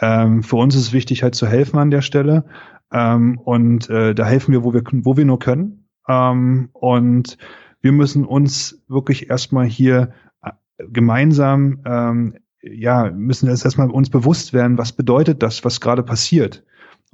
Ähm, 0.00 0.42
für 0.42 0.56
uns 0.56 0.74
ist 0.74 0.88
es 0.88 0.92
wichtig, 0.92 1.22
halt 1.22 1.34
zu 1.34 1.46
helfen 1.46 1.78
an 1.78 1.90
der 1.90 2.02
Stelle. 2.02 2.44
Ähm, 2.92 3.38
und 3.38 3.88
äh, 3.90 4.14
da 4.14 4.24
helfen 4.24 4.52
wir, 4.52 4.64
wo 4.64 4.72
wir, 4.72 4.82
wo 4.84 5.16
wir 5.16 5.24
nur 5.24 5.38
können. 5.38 5.88
Ähm, 6.08 6.68
und 6.72 7.38
wir 7.80 7.92
müssen 7.92 8.24
uns 8.24 8.82
wirklich 8.88 9.30
erstmal 9.30 9.66
hier 9.66 10.12
äh, 10.42 10.50
gemeinsam 10.90 11.80
ähm, 11.84 12.34
ja, 12.62 13.10
müssen 13.10 13.48
jetzt 13.48 13.64
erstmal 13.64 13.90
uns 13.90 14.08
bewusst 14.08 14.54
werden, 14.54 14.78
was 14.78 14.92
bedeutet 14.92 15.42
das, 15.42 15.64
was 15.64 15.82
gerade 15.82 16.02
passiert 16.02 16.64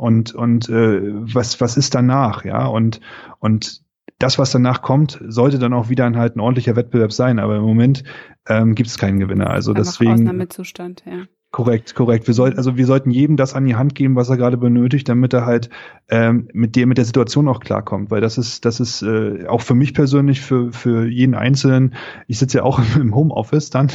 und 0.00 0.34
und 0.34 0.68
äh, 0.68 1.00
was 1.02 1.60
was 1.60 1.76
ist 1.76 1.94
danach, 1.94 2.44
ja 2.44 2.66
und 2.66 3.00
und 3.38 3.82
das, 4.20 4.38
was 4.38 4.50
danach 4.50 4.82
kommt, 4.82 5.18
sollte 5.26 5.58
dann 5.58 5.72
auch 5.72 5.88
wieder 5.88 6.04
ein 6.04 6.16
halt 6.16 6.36
ein 6.36 6.40
ordentlicher 6.40 6.76
Wettbewerb 6.76 7.12
sein. 7.12 7.38
Aber 7.38 7.56
im 7.56 7.62
Moment 7.62 8.04
ähm, 8.46 8.74
gibt 8.74 8.90
es 8.90 8.98
keinen 8.98 9.18
Gewinner. 9.18 9.48
Also 9.48 9.72
Einfach 9.72 9.84
deswegen. 9.84 10.12
Ausnahmezustand, 10.12 11.04
ja. 11.06 11.24
Korrekt, 11.52 11.96
korrekt. 11.96 12.28
Wir 12.28 12.34
sollten, 12.34 12.58
also 12.58 12.76
wir 12.76 12.86
sollten 12.86 13.10
jedem 13.10 13.36
das 13.36 13.54
an 13.54 13.64
die 13.64 13.74
Hand 13.74 13.96
geben, 13.96 14.14
was 14.14 14.30
er 14.30 14.36
gerade 14.36 14.56
benötigt, 14.56 15.08
damit 15.08 15.32
er 15.32 15.46
halt 15.46 15.68
ähm, 16.08 16.46
mit 16.52 16.76
dem 16.76 16.88
mit 16.88 16.96
der 16.96 17.04
Situation 17.04 17.48
auch 17.48 17.58
klarkommt. 17.58 18.12
Weil 18.12 18.20
das 18.20 18.38
ist, 18.38 18.64
das 18.64 18.78
ist 18.78 19.02
äh, 19.02 19.48
auch 19.48 19.60
für 19.60 19.74
mich 19.74 19.92
persönlich, 19.92 20.42
für 20.42 20.70
für 20.70 21.08
jeden 21.08 21.34
Einzelnen. 21.34 21.94
Ich 22.28 22.38
sitze 22.38 22.58
ja 22.58 22.62
auch 22.62 22.80
im 22.96 23.16
Homeoffice 23.16 23.70
dann 23.70 23.88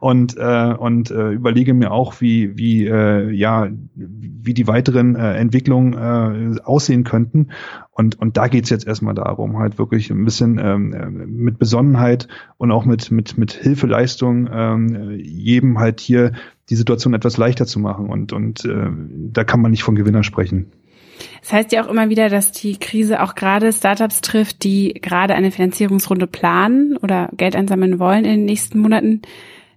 und 0.00 0.36
äh, 0.36 0.74
und 0.78 1.10
äh, 1.10 1.30
überlege 1.30 1.72
mir 1.72 1.92
auch, 1.92 2.20
wie 2.20 2.58
wie 2.58 2.86
äh, 2.86 3.30
ja 3.30 3.68
wie 3.94 4.52
die 4.52 4.66
weiteren 4.66 5.16
äh, 5.16 5.32
Entwicklungen 5.36 5.94
äh, 5.94 6.60
aussehen 6.60 7.04
könnten. 7.04 7.48
Und, 7.90 8.20
und 8.20 8.36
da 8.36 8.46
geht's 8.46 8.70
jetzt 8.70 8.86
erstmal 8.86 9.14
darum, 9.14 9.58
halt 9.58 9.76
wirklich 9.76 10.10
ein 10.10 10.24
bisschen 10.24 10.60
ähm, 10.62 10.92
äh, 10.92 11.08
mit 11.10 11.58
Besonnenheit 11.58 12.28
und 12.56 12.70
auch 12.70 12.84
mit, 12.84 13.10
mit, 13.10 13.36
mit 13.36 13.50
Hilfeleistung 13.52 14.48
ähm, 14.52 15.18
jedem 15.18 15.80
halt 15.80 15.98
hier 15.98 16.30
die 16.70 16.76
Situation 16.76 17.14
etwas 17.14 17.36
leichter 17.36 17.66
zu 17.66 17.78
machen. 17.78 18.08
Und, 18.08 18.32
und 18.32 18.64
äh, 18.64 18.90
da 19.32 19.44
kann 19.44 19.60
man 19.60 19.70
nicht 19.70 19.82
von 19.82 19.94
Gewinner 19.94 20.22
sprechen. 20.22 20.72
Es 21.18 21.48
das 21.48 21.52
heißt 21.52 21.72
ja 21.72 21.84
auch 21.84 21.88
immer 21.88 22.08
wieder, 22.10 22.28
dass 22.28 22.52
die 22.52 22.78
Krise 22.78 23.22
auch 23.22 23.34
gerade 23.34 23.72
Startups 23.72 24.20
trifft, 24.20 24.64
die 24.64 24.94
gerade 24.94 25.34
eine 25.34 25.50
Finanzierungsrunde 25.50 26.26
planen 26.26 26.96
oder 26.96 27.30
Geld 27.36 27.56
einsammeln 27.56 27.98
wollen 27.98 28.24
in 28.24 28.30
den 28.30 28.44
nächsten 28.44 28.78
Monaten. 28.78 29.22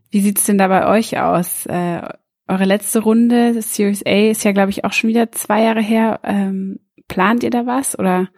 Wie 0.10 0.21
sieht's 0.21 0.45
denn 0.45 0.58
da 0.58 0.67
bei 0.67 0.88
euch 0.88 1.19
aus? 1.19 1.65
Äh, 1.65 2.01
eure 2.47 2.65
letzte 2.65 2.99
Runde, 2.99 3.62
Series 3.62 4.06
A, 4.06 4.30
ist 4.30 4.43
ja, 4.43 4.51
glaube 4.51 4.71
ich, 4.71 4.84
auch 4.84 4.93
schon 4.93 5.10
wieder 5.10 5.32
zwei 5.32 5.63
Jahre 5.63 5.82
her. 5.82 6.19
Ähm, 6.23 6.80
Plant 7.08 7.43
ihr 7.43 7.49
da 7.49 7.65
was 7.65 7.97
oder 7.99 8.30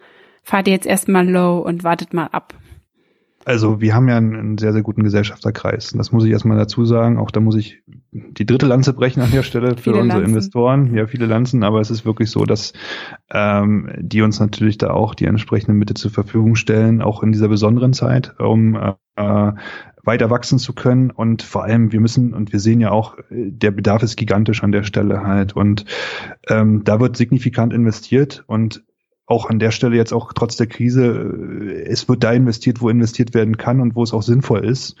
fahrt 0.42 0.66
ihr 0.66 0.74
jetzt 0.74 0.86
erstmal 0.86 1.28
low 1.28 1.58
und 1.58 1.84
wartet 1.84 2.12
mal 2.12 2.26
ab? 2.26 2.54
Also 3.44 3.80
wir 3.80 3.94
haben 3.94 4.08
ja 4.08 4.16
einen, 4.16 4.34
einen, 4.34 4.58
sehr, 4.58 4.72
sehr 4.72 4.82
guten 4.82 5.02
Gesellschafterkreis. 5.02 5.92
Das 5.96 6.12
muss 6.12 6.24
ich 6.24 6.30
erstmal 6.30 6.56
dazu 6.56 6.84
sagen. 6.84 7.18
Auch 7.18 7.30
da 7.30 7.40
muss 7.40 7.56
ich 7.56 7.82
die 8.10 8.46
dritte 8.46 8.66
Lanze 8.66 8.92
brechen 8.92 9.20
an 9.20 9.30
der 9.30 9.42
Stelle 9.42 9.76
für 9.76 9.90
unsere 9.90 10.20
Lanzen. 10.20 10.24
Investoren. 10.24 10.94
Ja, 10.94 11.06
viele 11.06 11.26
Lanzen, 11.26 11.62
aber 11.62 11.80
es 11.80 11.90
ist 11.90 12.04
wirklich 12.04 12.30
so, 12.30 12.44
dass 12.44 12.72
ähm, 13.30 13.90
die 13.98 14.22
uns 14.22 14.40
natürlich 14.40 14.78
da 14.78 14.90
auch 14.90 15.14
die 15.14 15.26
entsprechende 15.26 15.74
Mitte 15.74 15.94
zur 15.94 16.10
Verfügung 16.10 16.54
stellen, 16.54 17.02
auch 17.02 17.22
in 17.22 17.32
dieser 17.32 17.48
besonderen 17.48 17.92
Zeit, 17.92 18.38
um 18.38 18.76
äh, 19.16 19.52
weiter 20.04 20.30
wachsen 20.30 20.58
zu 20.58 20.72
können. 20.72 21.10
Und 21.10 21.42
vor 21.42 21.64
allem, 21.64 21.92
wir 21.92 22.00
müssen, 22.00 22.34
und 22.34 22.52
wir 22.52 22.60
sehen 22.60 22.80
ja 22.80 22.90
auch, 22.90 23.16
der 23.30 23.70
Bedarf 23.70 24.02
ist 24.02 24.16
gigantisch 24.16 24.62
an 24.62 24.72
der 24.72 24.84
Stelle 24.84 25.26
halt. 25.26 25.54
Und 25.54 25.84
ähm, 26.48 26.82
da 26.84 27.00
wird 27.00 27.16
signifikant 27.16 27.72
investiert 27.72 28.44
und 28.46 28.84
auch 29.26 29.48
an 29.48 29.58
der 29.58 29.70
Stelle 29.70 29.96
jetzt 29.96 30.12
auch 30.12 30.32
trotz 30.32 30.56
der 30.56 30.66
Krise, 30.66 31.06
äh, 31.06 31.82
es 31.84 32.08
wird 32.08 32.24
da 32.24 32.32
investiert, 32.32 32.80
wo 32.80 32.88
investiert 32.88 33.34
werden 33.34 33.56
kann 33.56 33.80
und 33.80 33.94
wo 33.94 34.02
es 34.02 34.12
auch 34.12 34.22
sinnvoll 34.22 34.64
ist. 34.64 34.96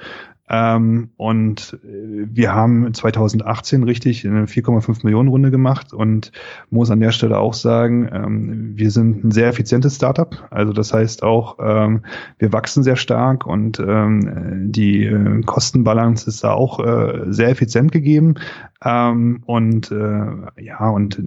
Ähm, 0.48 1.10
und 1.16 1.78
äh, 1.84 2.26
wir 2.30 2.52
haben 2.52 2.92
2018 2.92 3.82
richtig 3.82 4.26
eine 4.26 4.44
4,5 4.44 5.00
Millionen 5.02 5.30
Runde 5.30 5.50
gemacht 5.50 5.94
und 5.94 6.32
muss 6.68 6.90
an 6.90 7.00
der 7.00 7.12
Stelle 7.12 7.38
auch 7.38 7.54
sagen, 7.54 8.10
ähm, 8.12 8.72
wir 8.76 8.90
sind 8.90 9.24
ein 9.24 9.30
sehr 9.30 9.48
effizientes 9.48 9.96
Startup. 9.96 10.46
Also 10.50 10.74
das 10.74 10.92
heißt 10.92 11.22
auch, 11.22 11.56
ähm, 11.60 12.02
wir 12.38 12.52
wachsen 12.52 12.82
sehr 12.82 12.96
stark 12.96 13.46
und 13.46 13.80
ähm, 13.80 14.70
die 14.70 15.04
äh, 15.04 15.40
Kostenbalance 15.42 16.28
ist 16.28 16.44
da 16.44 16.52
auch 16.52 16.78
äh, 16.78 17.32
sehr 17.32 17.48
effizient 17.48 17.90
gegeben. 17.90 18.34
Ähm, 18.84 19.42
und 19.46 19.90
äh, 19.90 20.26
ja, 20.62 20.90
und 20.90 21.22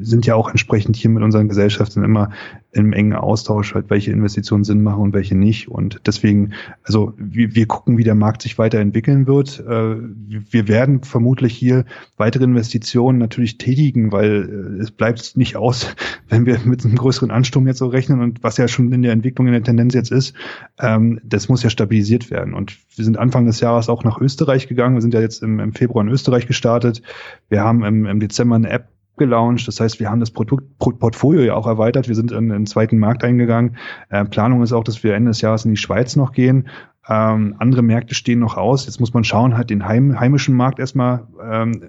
sind 0.00 0.26
ja 0.26 0.34
auch 0.34 0.50
entsprechend 0.50 0.96
hier 0.96 1.08
mit 1.08 1.22
unseren 1.22 1.48
Gesellschaften 1.48 2.04
immer 2.04 2.30
im 2.72 2.92
engen 2.92 3.14
Austausch, 3.14 3.74
halt, 3.74 3.90
welche 3.90 4.12
Investitionen 4.12 4.62
Sinn 4.62 4.82
machen 4.82 5.02
und 5.02 5.12
welche 5.12 5.34
nicht. 5.34 5.68
Und 5.68 6.00
deswegen, 6.06 6.52
also 6.84 7.14
wir, 7.16 7.54
wir 7.54 7.66
gucken, 7.66 7.98
wie 7.98 8.04
der 8.04 8.14
Markt 8.14 8.42
sich 8.42 8.58
weiterentwickeln 8.58 9.26
wird. 9.26 9.58
Äh, 9.60 9.96
wir 10.28 10.68
werden 10.68 11.02
vermutlich 11.02 11.52
hier 11.54 11.84
weitere 12.16 12.44
Investitionen 12.44 13.18
natürlich 13.18 13.58
tätigen, 13.58 14.12
weil 14.12 14.76
äh, 14.78 14.82
es 14.82 14.92
bleibt 14.92 15.36
nicht 15.36 15.56
aus, 15.56 15.94
wenn 16.28 16.46
wir 16.46 16.60
mit 16.64 16.84
einem 16.84 16.94
größeren 16.94 17.32
Ansturm 17.32 17.66
jetzt 17.66 17.78
so 17.78 17.88
rechnen 17.88 18.20
und 18.20 18.42
was 18.42 18.56
ja 18.56 18.68
schon 18.68 18.92
in 18.92 19.02
der 19.02 19.12
Entwicklung 19.12 19.48
in 19.48 19.52
der 19.52 19.64
Tendenz 19.64 19.94
jetzt 19.94 20.12
ist, 20.12 20.34
ähm, 20.78 21.20
das 21.24 21.48
muss 21.48 21.64
ja 21.64 21.70
stabilisiert 21.70 22.30
werden. 22.30 22.54
Und 22.54 22.76
wir 22.94 23.04
sind 23.04 23.18
Anfang 23.18 23.46
des 23.46 23.60
Jahres 23.60 23.88
auch 23.88 24.04
nach 24.04 24.20
Österreich 24.20 24.68
gegangen. 24.68 24.94
Wir 24.94 25.02
sind 25.02 25.14
ja 25.14 25.20
jetzt 25.20 25.42
im, 25.42 25.58
im 25.58 25.72
Februar 25.72 26.04
in 26.04 26.10
Österreich 26.10 26.46
gestartet. 26.46 27.02
Wir 27.48 27.62
haben 27.62 27.82
im, 27.82 28.06
im 28.06 28.20
Dezember 28.20 28.54
eine 28.54 28.70
App 28.70 28.88
gelauncht. 29.16 29.68
Das 29.68 29.80
heißt, 29.80 30.00
wir 30.00 30.10
haben 30.10 30.20
das 30.20 30.30
Produktportfolio 30.30 31.42
ja 31.42 31.54
auch 31.54 31.66
erweitert. 31.66 32.08
Wir 32.08 32.14
sind 32.14 32.32
in, 32.32 32.48
den 32.48 32.66
zweiten 32.66 32.98
Markt 32.98 33.24
eingegangen. 33.24 33.76
Äh, 34.08 34.24
Planung 34.24 34.62
ist 34.62 34.72
auch, 34.72 34.84
dass 34.84 35.02
wir 35.04 35.14
Ende 35.14 35.30
des 35.30 35.40
Jahres 35.40 35.64
in 35.64 35.72
die 35.72 35.76
Schweiz 35.76 36.16
noch 36.16 36.32
gehen. 36.32 36.68
Ähm, 37.08 37.56
andere 37.58 37.82
Märkte 37.82 38.14
stehen 38.14 38.38
noch 38.38 38.56
aus. 38.56 38.86
Jetzt 38.86 39.00
muss 39.00 39.14
man 39.14 39.24
schauen, 39.24 39.56
halt 39.56 39.70
den 39.70 39.86
heim, 39.86 40.18
heimischen 40.18 40.54
Markt 40.54 40.78
erstmal 40.78 41.26
ähm, 41.42 41.82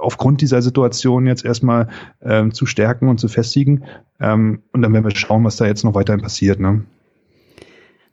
aufgrund 0.00 0.40
dieser 0.40 0.62
Situation 0.62 1.26
jetzt 1.26 1.44
erstmal 1.44 1.88
ähm, 2.22 2.52
zu 2.52 2.66
stärken 2.66 3.08
und 3.08 3.18
zu 3.18 3.28
festigen. 3.28 3.84
Ähm, 4.20 4.62
und 4.72 4.82
dann 4.82 4.92
werden 4.92 5.04
wir 5.04 5.14
schauen, 5.14 5.44
was 5.44 5.56
da 5.56 5.66
jetzt 5.66 5.84
noch 5.84 5.94
weiterhin 5.94 6.22
passiert. 6.22 6.60
Ne? 6.60 6.84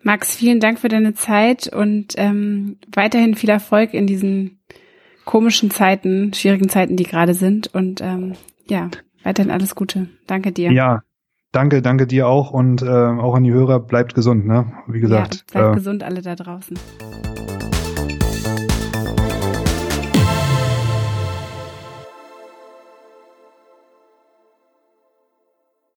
Max, 0.04 0.36
vielen 0.36 0.60
Dank 0.60 0.80
für 0.80 0.88
deine 0.88 1.13
Zeit 1.13 1.67
und 1.67 2.13
ähm, 2.17 2.78
weiterhin 2.93 3.36
viel 3.36 3.50
Erfolg 3.50 3.93
in 3.93 4.06
diesen 4.06 4.60
komischen 5.25 5.71
Zeiten, 5.71 6.33
schwierigen 6.33 6.69
Zeiten, 6.69 6.95
die 6.95 7.03
gerade 7.03 7.33
sind. 7.33 7.73
Und 7.73 8.01
ähm, 8.01 8.33
ja, 8.67 8.89
weiterhin 9.23 9.51
alles 9.51 9.75
Gute. 9.75 10.07
Danke 10.27 10.51
dir. 10.51 10.71
Ja, 10.71 11.01
danke, 11.51 11.81
danke 11.81 12.07
dir 12.07 12.27
auch 12.27 12.51
und 12.51 12.81
äh, 12.81 12.85
auch 12.85 13.35
an 13.35 13.43
die 13.43 13.51
Hörer. 13.51 13.79
Bleibt 13.79 14.15
gesund, 14.15 14.45
ne? 14.45 14.71
Wie 14.88 14.99
gesagt. 14.99 15.45
Ja, 15.53 15.59
bleibt 15.59 15.73
äh, 15.73 15.75
gesund 15.79 16.03
alle 16.03 16.21
da 16.21 16.35
draußen. 16.35 16.77